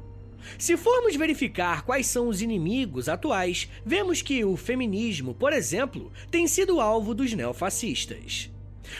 Se 0.57 0.77
formos 0.77 1.15
verificar 1.15 1.83
quais 1.83 2.07
são 2.07 2.27
os 2.27 2.41
inimigos 2.41 3.09
atuais, 3.09 3.69
vemos 3.85 4.21
que 4.21 4.43
o 4.43 4.55
feminismo, 4.55 5.33
por 5.33 5.53
exemplo, 5.53 6.11
tem 6.29 6.47
sido 6.47 6.79
alvo 6.79 7.13
dos 7.13 7.33
neofascistas. 7.33 8.49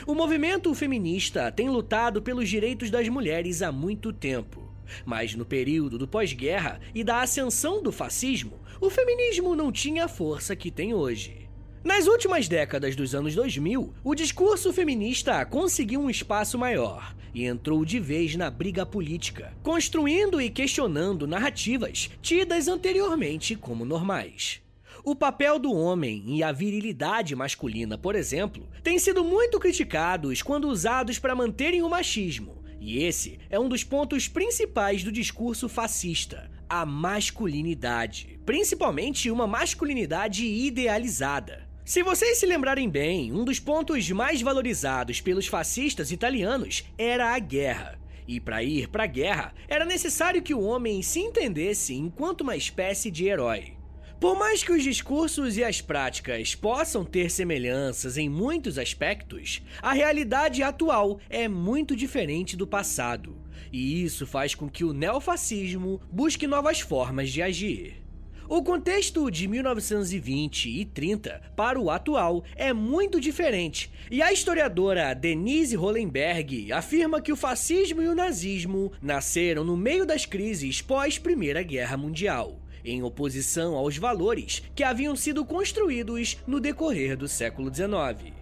O 0.06 0.14
movimento 0.14 0.74
feminista 0.74 1.50
tem 1.50 1.70
lutado 1.70 2.20
pelos 2.20 2.48
direitos 2.48 2.90
das 2.90 3.08
mulheres 3.08 3.62
há 3.62 3.70
muito 3.70 4.12
tempo. 4.12 4.66
Mas 5.04 5.34
no 5.34 5.44
período 5.44 5.98
do 5.98 6.06
pós-guerra 6.06 6.80
e 6.94 7.02
da 7.02 7.20
ascensão 7.20 7.82
do 7.82 7.90
fascismo, 7.90 8.60
o 8.80 8.90
feminismo 8.90 9.56
não 9.56 9.72
tinha 9.72 10.04
a 10.04 10.08
força 10.08 10.54
que 10.54 10.70
tem 10.70 10.94
hoje. 10.94 11.48
Nas 11.82 12.06
últimas 12.06 12.48
décadas 12.48 12.96
dos 12.96 13.14
anos 13.14 13.34
2000, 13.34 13.94
o 14.02 14.14
discurso 14.14 14.72
feminista 14.72 15.44
conseguiu 15.44 16.00
um 16.00 16.10
espaço 16.10 16.58
maior 16.58 17.14
e 17.36 17.44
entrou 17.44 17.84
de 17.84 18.00
vez 18.00 18.34
na 18.34 18.48
briga 18.48 18.86
política, 18.86 19.54
construindo 19.62 20.40
e 20.40 20.48
questionando 20.48 21.26
narrativas 21.26 22.08
tidas 22.22 22.66
anteriormente 22.66 23.54
como 23.54 23.84
normais. 23.84 24.62
O 25.04 25.14
papel 25.14 25.58
do 25.58 25.70
homem 25.70 26.24
e 26.28 26.42
a 26.42 26.50
virilidade 26.50 27.36
masculina, 27.36 27.98
por 27.98 28.14
exemplo, 28.14 28.66
têm 28.82 28.98
sido 28.98 29.22
muito 29.22 29.60
criticados 29.60 30.40
quando 30.40 30.66
usados 30.66 31.18
para 31.18 31.34
manterem 31.34 31.82
o 31.82 31.90
machismo, 31.90 32.64
e 32.80 33.04
esse 33.04 33.38
é 33.50 33.60
um 33.60 33.68
dos 33.68 33.84
pontos 33.84 34.26
principais 34.28 35.04
do 35.04 35.12
discurso 35.12 35.68
fascista, 35.68 36.50
a 36.66 36.86
masculinidade, 36.86 38.40
principalmente 38.46 39.30
uma 39.30 39.46
masculinidade 39.46 40.46
idealizada. 40.46 41.65
Se 41.86 42.02
vocês 42.02 42.38
se 42.38 42.46
lembrarem 42.46 42.90
bem, 42.90 43.32
um 43.32 43.44
dos 43.44 43.60
pontos 43.60 44.10
mais 44.10 44.42
valorizados 44.42 45.20
pelos 45.20 45.46
fascistas 45.46 46.10
italianos 46.10 46.82
era 46.98 47.32
a 47.32 47.38
guerra. 47.38 47.96
E 48.26 48.40
para 48.40 48.60
ir 48.60 48.88
para 48.88 49.04
a 49.04 49.06
guerra, 49.06 49.54
era 49.68 49.84
necessário 49.84 50.42
que 50.42 50.52
o 50.52 50.62
homem 50.62 51.00
se 51.00 51.20
entendesse 51.20 51.94
enquanto 51.94 52.40
uma 52.40 52.56
espécie 52.56 53.08
de 53.08 53.28
herói. 53.28 53.74
Por 54.20 54.36
mais 54.36 54.64
que 54.64 54.72
os 54.72 54.82
discursos 54.82 55.56
e 55.56 55.62
as 55.62 55.80
práticas 55.80 56.56
possam 56.56 57.04
ter 57.04 57.30
semelhanças 57.30 58.18
em 58.18 58.28
muitos 58.28 58.80
aspectos, 58.80 59.62
a 59.80 59.92
realidade 59.92 60.64
atual 60.64 61.20
é 61.30 61.46
muito 61.46 61.94
diferente 61.94 62.56
do 62.56 62.66
passado. 62.66 63.40
E 63.70 64.02
isso 64.02 64.26
faz 64.26 64.56
com 64.56 64.68
que 64.68 64.82
o 64.82 64.92
neofascismo 64.92 66.00
busque 66.10 66.48
novas 66.48 66.80
formas 66.80 67.30
de 67.30 67.42
agir. 67.42 68.05
O 68.48 68.62
contexto 68.62 69.28
de 69.28 69.48
1920 69.48 70.68
e 70.68 70.84
30 70.84 71.42
para 71.56 71.80
o 71.80 71.90
atual 71.90 72.44
é 72.54 72.72
muito 72.72 73.20
diferente, 73.20 73.90
e 74.08 74.22
a 74.22 74.32
historiadora 74.32 75.12
Denise 75.14 75.74
Hollenberg 75.74 76.72
afirma 76.72 77.20
que 77.20 77.32
o 77.32 77.36
fascismo 77.36 78.00
e 78.00 78.06
o 78.06 78.14
nazismo 78.14 78.92
nasceram 79.02 79.64
no 79.64 79.76
meio 79.76 80.06
das 80.06 80.24
crises 80.24 80.80
pós-Primeira 80.80 81.60
Guerra 81.64 81.96
Mundial, 81.96 82.60
em 82.84 83.02
oposição 83.02 83.74
aos 83.74 83.96
valores 83.96 84.62
que 84.76 84.84
haviam 84.84 85.16
sido 85.16 85.44
construídos 85.44 86.38
no 86.46 86.60
decorrer 86.60 87.16
do 87.16 87.26
século 87.26 87.74
XIX. 87.74 88.32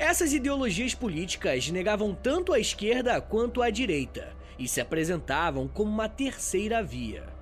Essas 0.00 0.32
ideologias 0.32 0.96
políticas 0.96 1.70
negavam 1.70 2.12
tanto 2.12 2.52
a 2.52 2.58
esquerda 2.58 3.20
quanto 3.20 3.62
a 3.62 3.70
direita 3.70 4.36
e 4.58 4.66
se 4.66 4.80
apresentavam 4.80 5.68
como 5.68 5.92
uma 5.92 6.08
terceira 6.08 6.82
via. 6.82 7.37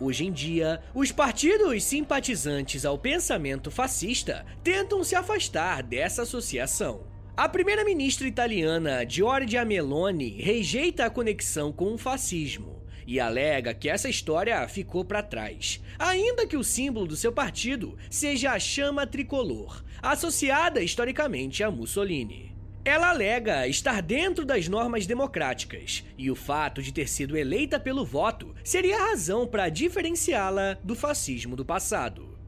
Hoje 0.00 0.26
em 0.26 0.32
dia, 0.32 0.80
os 0.94 1.10
partidos 1.10 1.82
simpatizantes 1.82 2.84
ao 2.84 2.96
pensamento 2.96 3.68
fascista 3.68 4.46
tentam 4.62 5.02
se 5.02 5.16
afastar 5.16 5.82
dessa 5.82 6.22
associação. 6.22 7.00
A 7.36 7.48
primeira-ministra 7.48 8.28
italiana 8.28 9.04
Giorgia 9.08 9.64
Meloni 9.64 10.40
rejeita 10.40 11.04
a 11.04 11.10
conexão 11.10 11.72
com 11.72 11.94
o 11.94 11.98
fascismo 11.98 12.80
e 13.08 13.18
alega 13.18 13.74
que 13.74 13.88
essa 13.88 14.08
história 14.08 14.68
ficou 14.68 15.04
para 15.04 15.22
trás, 15.22 15.80
ainda 15.98 16.46
que 16.46 16.56
o 16.56 16.62
símbolo 16.62 17.06
do 17.06 17.16
seu 17.16 17.32
partido 17.32 17.96
seja 18.08 18.52
a 18.52 18.58
chama 18.60 19.04
tricolor, 19.04 19.82
associada 20.00 20.80
historicamente 20.80 21.64
a 21.64 21.70
Mussolini. 21.70 22.57
Ela 22.84 23.10
alega 23.10 23.66
estar 23.66 24.00
dentro 24.00 24.44
das 24.44 24.68
normas 24.68 25.06
democráticas, 25.06 26.04
e 26.16 26.30
o 26.30 26.34
fato 26.34 26.82
de 26.82 26.92
ter 26.92 27.08
sido 27.08 27.36
eleita 27.36 27.78
pelo 27.78 28.04
voto 28.04 28.54
seria 28.64 28.96
a 28.96 29.08
razão 29.10 29.46
para 29.46 29.68
diferenciá-la 29.68 30.78
do 30.82 30.94
fascismo 30.94 31.54
do 31.54 31.64
passado. 31.64 32.38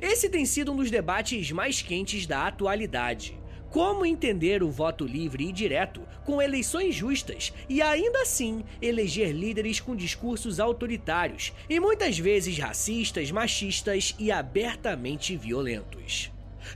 Esse 0.00 0.28
tem 0.28 0.44
sido 0.44 0.72
um 0.72 0.76
dos 0.76 0.90
debates 0.90 1.50
mais 1.50 1.82
quentes 1.82 2.26
da 2.26 2.46
atualidade. 2.46 3.38
Como 3.70 4.04
entender 4.04 4.62
o 4.62 4.70
voto 4.70 5.06
livre 5.06 5.48
e 5.48 5.52
direto 5.52 6.02
com 6.24 6.42
eleições 6.42 6.94
justas 6.94 7.52
e 7.68 7.80
ainda 7.80 8.22
assim 8.22 8.64
eleger 8.82 9.32
líderes 9.32 9.78
com 9.78 9.94
discursos 9.94 10.58
autoritários 10.58 11.52
e 11.68 11.78
muitas 11.78 12.18
vezes 12.18 12.58
racistas, 12.58 13.30
machistas 13.30 14.14
e 14.18 14.32
abertamente 14.32 15.36
violentos? 15.36 16.32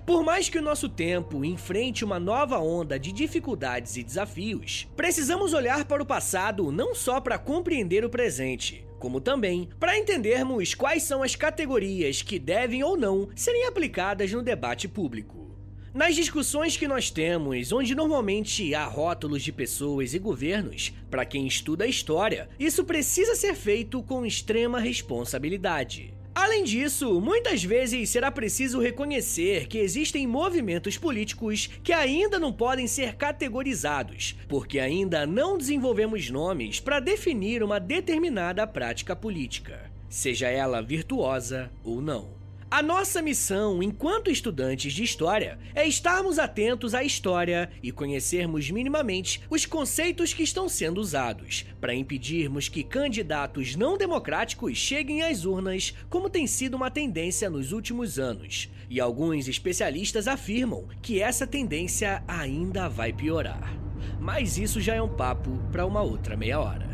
Por 0.07 0.23
mais 0.23 0.49
que 0.49 0.59
o 0.59 0.63
nosso 0.63 0.89
tempo 0.89 1.45
enfrente 1.45 2.05
uma 2.05 2.19
nova 2.19 2.59
onda 2.59 2.99
de 2.99 3.13
dificuldades 3.13 3.97
e 3.97 4.03
desafios, 4.03 4.89
precisamos 4.97 5.53
olhar 5.53 5.85
para 5.85 6.03
o 6.03 6.07
passado 6.07 6.71
não 6.71 6.95
só 6.95 7.21
para 7.21 7.39
compreender 7.39 8.05
o 8.05 8.11
presente, 8.11 8.87
como 8.99 9.21
também 9.21 9.69
para 9.79 9.99
entendermos 9.99 10.75
quais 10.75 11.03
são 11.03 11.23
as 11.23 11.37
categorias 11.37 12.23
que 12.23 12.39
devem 12.39 12.83
ou 12.83 12.97
não 12.97 13.29
serem 13.35 13.67
aplicadas 13.67 14.33
no 14.33 14.43
debate 14.43 14.89
público. 14.89 15.45
Nas 15.93 16.17
discussões 16.17 16.77
que 16.77 16.89
nós 16.89 17.09
temos, 17.09 17.71
onde 17.71 17.95
normalmente 17.95 18.75
há 18.75 18.85
rótulos 18.85 19.43
de 19.43 19.53
pessoas 19.53 20.13
e 20.13 20.19
governos, 20.19 20.93
para 21.09 21.25
quem 21.25 21.47
estuda 21.47 21.85
a 21.85 21.87
história, 21.87 22.49
isso 22.59 22.85
precisa 22.85 23.37
ser 23.37 23.55
feito 23.55 24.03
com 24.03 24.27
extrema 24.27 24.81
responsabilidade. 24.81 26.14
Além 26.35 26.65
disso, 26.65 27.21
muitas 27.21 27.63
vezes 27.63 28.11
será 28.11 28.29
preciso 28.29 28.81
reconhecer 28.81 29.69
que 29.69 29.79
existem 29.79 30.27
movimentos 30.27 30.99
políticos 30.99 31.71
que 31.83 31.93
ainda 31.93 32.41
não 32.41 32.53
podem 32.53 32.89
ser 32.89 33.15
categorizados, 33.15 34.37
porque 34.49 34.81
ainda 34.81 35.27
não 35.27 35.57
desenvolvemos 35.57 36.29
nomes 36.29 36.81
para 36.81 36.99
definir 36.99 37.63
uma 37.63 37.79
determinada 37.79 38.67
prática 38.67 39.15
política, 39.15 39.89
seja 40.09 40.49
ela 40.49 40.83
virtuosa 40.83 41.71
ou 41.85 42.03
não. 42.03 42.44
A 42.71 42.83
nossa 42.83 43.23
missão, 43.23 43.83
enquanto 43.83 44.31
estudantes 44.31 44.93
de 44.93 45.05
história, 45.05 45.59
é 45.75 45.87
estarmos 45.87 46.39
atentos 46.39 46.95
à 46.95 47.05
história 47.05 47.71
e 47.83 47.93
conhecermos 47.93 48.69
minimamente 48.71 49.41
os 49.49 49.65
conceitos 49.65 50.33
que 50.33 50.43
estão 50.43 50.69
sendo 50.69 51.01
usados, 51.01 51.65
para 51.81 51.95
impedirmos 51.95 52.69
que 52.69 52.83
candidatos 52.83 53.77
não 53.77 53.97
democráticos 53.97 54.77
cheguem 54.77 55.23
às 55.23 55.45
urnas, 55.45 55.95
como 56.11 56.31
tem 56.31 56.47
sido 56.47 56.75
uma 56.75 56.91
tendência 56.91 57.49
nos 57.49 57.71
últimos 57.71 58.19
anos. 58.19 58.69
E 58.91 58.99
alguns 58.99 59.47
especialistas 59.47 60.27
afirmam 60.27 60.89
que 61.01 61.21
essa 61.21 61.47
tendência 61.47 62.25
ainda 62.27 62.89
vai 62.89 63.13
piorar. 63.13 63.73
mas 64.21 64.59
isso 64.59 64.81
já 64.81 64.95
é 64.95 65.03
um 65.03 65.09
papo 65.09 65.51
para 65.71 65.87
uma 65.87 66.03
outra 66.03 66.37
meia 66.37 66.59
hora. 66.61 66.94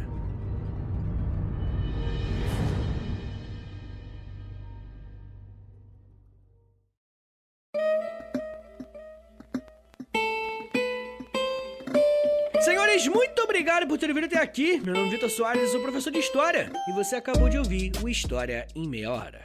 Obrigado 13.61 13.87
por 13.87 13.99
terem 13.99 14.15
vindo 14.15 14.25
até 14.25 14.39
aqui. 14.39 14.81
Meu 14.81 14.95
nome 14.95 15.09
é 15.09 15.11
Vitor 15.11 15.29
Soares, 15.29 15.71
sou 15.71 15.83
professor 15.83 16.11
de 16.11 16.19
História, 16.19 16.73
e 16.89 16.93
você 16.93 17.17
acabou 17.17 17.47
de 17.47 17.59
ouvir 17.59 17.93
o 18.03 18.09
História 18.09 18.67
em 18.75 18.89
Meia 18.89 19.13
Hora. 19.13 19.43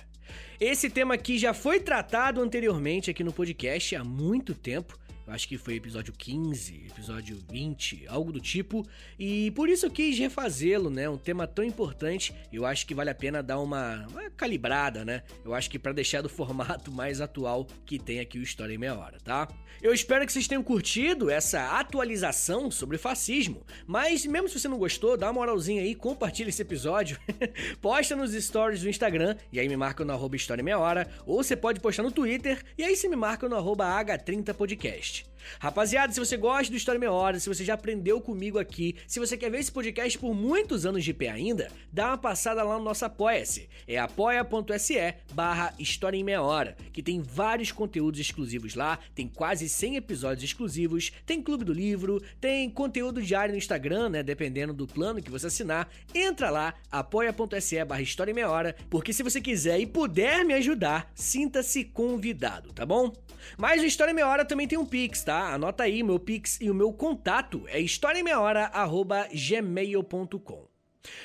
Esse 0.57 0.89
tema 0.89 1.15
aqui 1.15 1.37
já 1.37 1.53
foi 1.53 1.81
tratado 1.81 2.41
anteriormente 2.41 3.11
aqui 3.11 3.25
no 3.25 3.33
podcast 3.33 3.93
há 3.93 4.05
muito 4.05 4.55
tempo, 4.55 4.97
acho 5.27 5.47
que 5.47 5.57
foi 5.57 5.75
episódio 5.75 6.13
15, 6.13 6.87
episódio 6.91 7.37
20, 7.49 8.05
algo 8.07 8.31
do 8.31 8.39
tipo. 8.39 8.85
E 9.17 9.51
por 9.51 9.69
isso 9.69 9.85
eu 9.85 9.91
quis 9.91 10.17
refazê-lo, 10.17 10.89
né? 10.89 11.09
Um 11.09 11.17
tema 11.17 11.47
tão 11.47 11.63
importante. 11.63 12.33
Eu 12.51 12.65
acho 12.65 12.85
que 12.85 12.93
vale 12.93 13.09
a 13.09 13.15
pena 13.15 13.41
dar 13.41 13.59
uma, 13.59 14.05
uma 14.07 14.29
calibrada, 14.29 15.03
né? 15.03 15.23
Eu 15.43 15.53
acho 15.53 15.69
que 15.69 15.79
para 15.79 15.93
deixar 15.93 16.21
do 16.21 16.29
formato 16.29 16.91
mais 16.91 17.21
atual 17.21 17.67
que 17.85 17.97
tem 17.97 18.19
aqui 18.19 18.37
o 18.37 18.43
História 18.43 18.73
em 18.73 18.77
Meia 18.77 18.95
Hora, 18.95 19.17
tá? 19.19 19.47
Eu 19.81 19.93
espero 19.93 20.25
que 20.25 20.31
vocês 20.31 20.47
tenham 20.47 20.63
curtido 20.63 21.29
essa 21.29 21.77
atualização 21.79 22.71
sobre 22.71 22.97
fascismo. 22.97 23.65
Mas 23.85 24.25
mesmo 24.25 24.47
se 24.49 24.59
você 24.59 24.67
não 24.67 24.77
gostou, 24.77 25.17
dá 25.17 25.27
uma 25.27 25.33
moralzinha 25.33 25.81
aí, 25.81 25.93
compartilha 25.93 26.49
esse 26.49 26.61
episódio. 26.61 27.19
Posta 27.81 28.15
nos 28.15 28.33
stories 28.33 28.81
do 28.81 28.89
Instagram 28.89 29.35
e 29.51 29.59
aí 29.59 29.67
me 29.67 29.77
marca 29.77 30.03
no 30.03 30.13
arroba 30.13 30.35
História 30.35 30.61
em 30.61 30.65
Meia 30.65 30.79
Hora. 30.79 31.07
Ou 31.25 31.43
você 31.43 31.55
pode 31.55 31.79
postar 31.79 32.03
no 32.03 32.11
Twitter 32.11 32.63
e 32.77 32.83
aí 32.83 32.95
você 32.95 33.07
me 33.07 33.15
marca 33.15 33.47
no 33.47 33.55
arroba 33.55 33.85
H30podcast. 33.85 35.14
тысяч. 35.15 35.34
Rapaziada, 35.59 36.13
se 36.13 36.19
você 36.19 36.37
gosta 36.37 36.71
do 36.71 36.77
História 36.77 36.99
Meia 36.99 37.11
Hora, 37.11 37.39
se 37.39 37.49
você 37.49 37.63
já 37.63 37.73
aprendeu 37.73 38.19
comigo 38.21 38.59
aqui, 38.59 38.95
se 39.07 39.19
você 39.19 39.37
quer 39.37 39.49
ver 39.49 39.59
esse 39.59 39.71
podcast 39.71 40.17
por 40.17 40.33
muitos 40.33 40.85
anos 40.85 41.03
de 41.03 41.13
pé 41.13 41.29
ainda, 41.29 41.71
dá 41.91 42.07
uma 42.07 42.17
passada 42.17 42.63
lá 42.63 42.77
no 42.77 42.83
nosso 42.83 43.05
Apoia-se. 43.05 43.69
É 43.87 43.97
apoia.se 43.97 45.15
barra 45.33 45.73
História 45.79 46.17
em 46.17 46.23
Meia 46.23 46.41
Hora, 46.41 46.75
que 46.91 47.03
tem 47.03 47.21
vários 47.21 47.71
conteúdos 47.71 48.19
exclusivos 48.19 48.75
lá, 48.75 48.99
tem 49.13 49.27
quase 49.27 49.67
100 49.69 49.97
episódios 49.97 50.43
exclusivos, 50.43 51.11
tem 51.25 51.41
Clube 51.41 51.63
do 51.63 51.73
Livro, 51.73 52.21
tem 52.39 52.69
conteúdo 52.69 53.21
diário 53.21 53.51
no 53.51 53.57
Instagram, 53.57 54.09
né, 54.09 54.23
dependendo 54.23 54.73
do 54.73 54.87
plano 54.87 55.21
que 55.21 55.31
você 55.31 55.47
assinar. 55.47 55.89
Entra 56.13 56.49
lá, 56.49 56.73
apoia.se 56.91 57.83
barra 57.85 58.01
História 58.01 58.31
em 58.31 58.35
Meia 58.35 58.49
Hora, 58.49 58.75
porque 58.89 59.13
se 59.13 59.23
você 59.23 59.41
quiser 59.41 59.79
e 59.79 59.85
puder 59.85 60.43
me 60.45 60.53
ajudar, 60.53 61.11
sinta-se 61.13 61.83
convidado, 61.83 62.73
tá 62.73 62.85
bom? 62.85 63.11
Mas 63.57 63.81
o 63.81 63.85
História 63.85 64.11
em 64.11 64.15
Meia 64.15 64.27
Hora 64.27 64.45
também 64.45 64.67
tem 64.67 64.77
um 64.77 64.85
Pix, 64.85 65.23
tá? 65.23 65.34
Tá? 65.35 65.53
Anota 65.53 65.83
aí, 65.83 66.01
meu 66.01 66.17
Pix 66.17 66.57
e 66.61 66.71
o 66.71 66.73
meu 66.73 66.93
contato 66.93 67.65
é 67.67 67.77
historiaemmeiahora.gmail.com. 67.79 70.65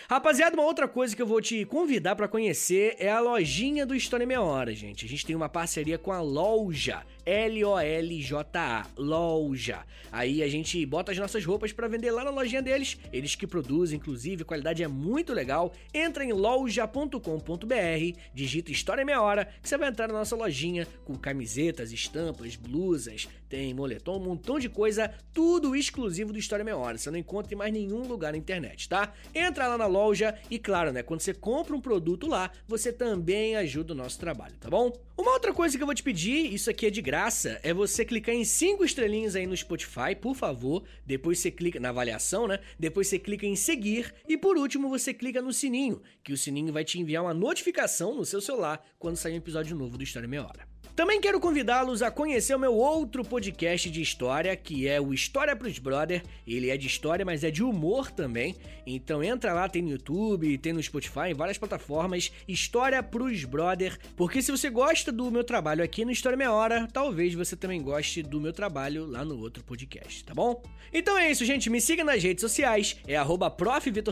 Rapaziada, 0.08 0.56
uma 0.56 0.64
outra 0.64 0.88
coisa 0.88 1.14
que 1.16 1.22
eu 1.22 1.26
vou 1.26 1.40
te 1.40 1.64
convidar 1.64 2.14
para 2.16 2.28
conhecer 2.28 2.96
é 2.98 3.08
a 3.08 3.20
lojinha 3.20 3.86
do 3.86 3.94
História 3.94 4.24
em 4.24 4.26
Meia 4.26 4.42
Hora, 4.42 4.74
gente. 4.74 5.06
A 5.06 5.08
gente 5.08 5.24
tem 5.24 5.36
uma 5.36 5.48
parceria 5.48 5.96
com 5.96 6.12
a 6.12 6.20
Loja, 6.20 7.06
L-O-L-J-A, 7.30 8.86
Loja. 8.96 9.84
Aí 10.10 10.42
a 10.42 10.48
gente 10.48 10.84
bota 10.84 11.12
as 11.12 11.18
nossas 11.18 11.44
roupas 11.44 11.72
para 11.72 11.86
vender 11.86 12.10
lá 12.10 12.24
na 12.24 12.30
lojinha 12.30 12.60
deles, 12.60 12.98
eles 13.12 13.36
que 13.36 13.46
produzem, 13.46 13.98
inclusive, 13.98 14.42
a 14.42 14.44
qualidade 14.44 14.82
é 14.82 14.88
muito 14.88 15.32
legal. 15.32 15.72
Entra 15.94 16.24
em 16.24 16.32
loja.com.br, 16.32 18.18
digita 18.34 18.72
História 18.72 19.04
Meia 19.04 19.22
Hora, 19.22 19.44
que 19.62 19.68
você 19.68 19.78
vai 19.78 19.88
entrar 19.88 20.08
na 20.08 20.14
nossa 20.14 20.34
lojinha 20.34 20.88
com 21.04 21.14
camisetas, 21.14 21.92
estampas, 21.92 22.56
blusas, 22.56 23.28
tem 23.48 23.72
moletom, 23.72 24.16
um 24.16 24.24
montão 24.24 24.58
de 24.58 24.68
coisa, 24.68 25.12
tudo 25.32 25.76
exclusivo 25.76 26.32
do 26.32 26.38
História 26.38 26.64
Meia 26.64 26.76
Hora. 26.76 26.98
Você 26.98 27.12
não 27.12 27.18
encontra 27.18 27.54
em 27.54 27.56
mais 27.56 27.72
nenhum 27.72 28.08
lugar 28.08 28.32
na 28.32 28.38
internet, 28.38 28.88
tá? 28.88 29.12
Entra 29.32 29.68
lá 29.68 29.78
na 29.78 29.86
loja 29.86 30.36
e, 30.50 30.58
claro, 30.58 30.92
né, 30.92 31.04
quando 31.04 31.20
você 31.20 31.32
compra 31.32 31.76
um 31.76 31.80
produto 31.80 32.26
lá, 32.26 32.50
você 32.66 32.92
também 32.92 33.54
ajuda 33.54 33.92
o 33.92 33.96
nosso 33.96 34.18
trabalho, 34.18 34.56
tá 34.58 34.68
bom? 34.68 34.92
Uma 35.16 35.32
outra 35.32 35.52
coisa 35.52 35.76
que 35.76 35.82
eu 35.82 35.86
vou 35.86 35.94
te 35.94 36.02
pedir, 36.02 36.52
isso 36.52 36.70
aqui 36.70 36.86
é 36.86 36.90
de 36.90 37.02
graça, 37.02 37.19
é 37.62 37.74
você 37.74 38.02
clicar 38.02 38.34
em 38.34 38.44
cinco 38.44 38.82
estrelinhas 38.82 39.36
aí 39.36 39.46
no 39.46 39.54
Spotify, 39.54 40.16
por 40.18 40.34
favor. 40.34 40.84
Depois 41.04 41.38
você 41.38 41.50
clica 41.50 41.78
na 41.78 41.90
avaliação, 41.90 42.48
né? 42.48 42.60
Depois 42.78 43.08
você 43.08 43.18
clica 43.18 43.44
em 43.44 43.54
seguir 43.54 44.14
e 44.26 44.38
por 44.38 44.56
último 44.56 44.88
você 44.88 45.12
clica 45.12 45.42
no 45.42 45.52
sininho, 45.52 46.00
que 46.24 46.32
o 46.32 46.38
sininho 46.38 46.72
vai 46.72 46.82
te 46.82 46.98
enviar 46.98 47.22
uma 47.22 47.34
notificação 47.34 48.14
no 48.14 48.24
seu 48.24 48.40
celular 48.40 48.82
quando 48.98 49.16
sair 49.16 49.34
um 49.34 49.36
episódio 49.36 49.76
novo 49.76 49.98
do 49.98 50.04
História 50.04 50.28
Meia 50.28 50.44
Hora. 50.44 50.69
Também 50.94 51.20
quero 51.20 51.40
convidá-los 51.40 52.02
a 52.02 52.10
conhecer 52.10 52.54
o 52.54 52.58
meu 52.58 52.74
outro 52.74 53.24
podcast 53.24 53.90
de 53.90 54.02
história, 54.02 54.54
que 54.56 54.86
é 54.86 55.00
o 55.00 55.14
História 55.14 55.56
pros 55.56 55.78
Brother. 55.78 56.22
Ele 56.46 56.70
é 56.70 56.76
de 56.76 56.86
história, 56.86 57.24
mas 57.24 57.44
é 57.44 57.50
de 57.50 57.62
humor 57.62 58.10
também. 58.10 58.54
Então 58.86 59.22
entra 59.22 59.52
lá, 59.52 59.68
tem 59.68 59.82
no 59.82 59.90
YouTube, 59.90 60.58
tem 60.58 60.72
no 60.72 60.82
Spotify, 60.82 61.30
em 61.30 61.34
várias 61.34 61.58
plataformas, 61.58 62.32
História 62.46 63.02
pros 63.02 63.44
Brother. 63.44 63.98
Porque 64.16 64.42
se 64.42 64.50
você 64.50 64.68
gosta 64.68 65.10
do 65.10 65.30
meu 65.30 65.44
trabalho 65.44 65.82
aqui 65.82 66.04
no 66.04 66.10
História 66.10 66.36
Meia 66.36 66.52
Hora, 66.52 66.88
talvez 66.92 67.34
você 67.34 67.56
também 67.56 67.82
goste 67.82 68.22
do 68.22 68.40
meu 68.40 68.52
trabalho 68.52 69.06
lá 69.06 69.24
no 69.24 69.38
outro 69.38 69.62
podcast, 69.64 70.24
tá 70.24 70.34
bom? 70.34 70.62
Então 70.92 71.16
é 71.16 71.30
isso, 71.30 71.44
gente. 71.44 71.70
Me 71.70 71.80
siga 71.80 72.02
nas 72.02 72.22
redes 72.22 72.40
sociais. 72.40 72.96
É 73.06 73.16
arroba 73.16 73.54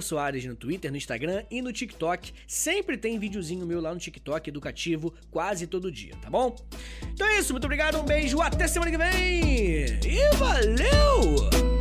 Soares 0.00 0.44
no 0.44 0.54
Twitter, 0.54 0.90
no 0.90 0.96
Instagram 0.96 1.44
e 1.50 1.60
no 1.60 1.72
TikTok. 1.72 2.32
Sempre 2.46 2.96
tem 2.96 3.18
videozinho 3.18 3.66
meu 3.66 3.80
lá 3.80 3.92
no 3.92 4.00
TikTok 4.00 4.48
educativo, 4.48 5.12
quase 5.30 5.66
todo 5.66 5.90
dia, 5.90 6.14
tá 6.22 6.30
bom? 6.30 6.54
Então 7.12 7.26
é 7.26 7.38
isso, 7.38 7.52
muito 7.52 7.64
obrigado, 7.64 7.98
um 7.98 8.04
beijo, 8.04 8.40
até 8.40 8.66
semana 8.68 8.90
que 8.90 8.98
vem! 8.98 9.98
E 10.04 10.36
valeu! 10.36 11.77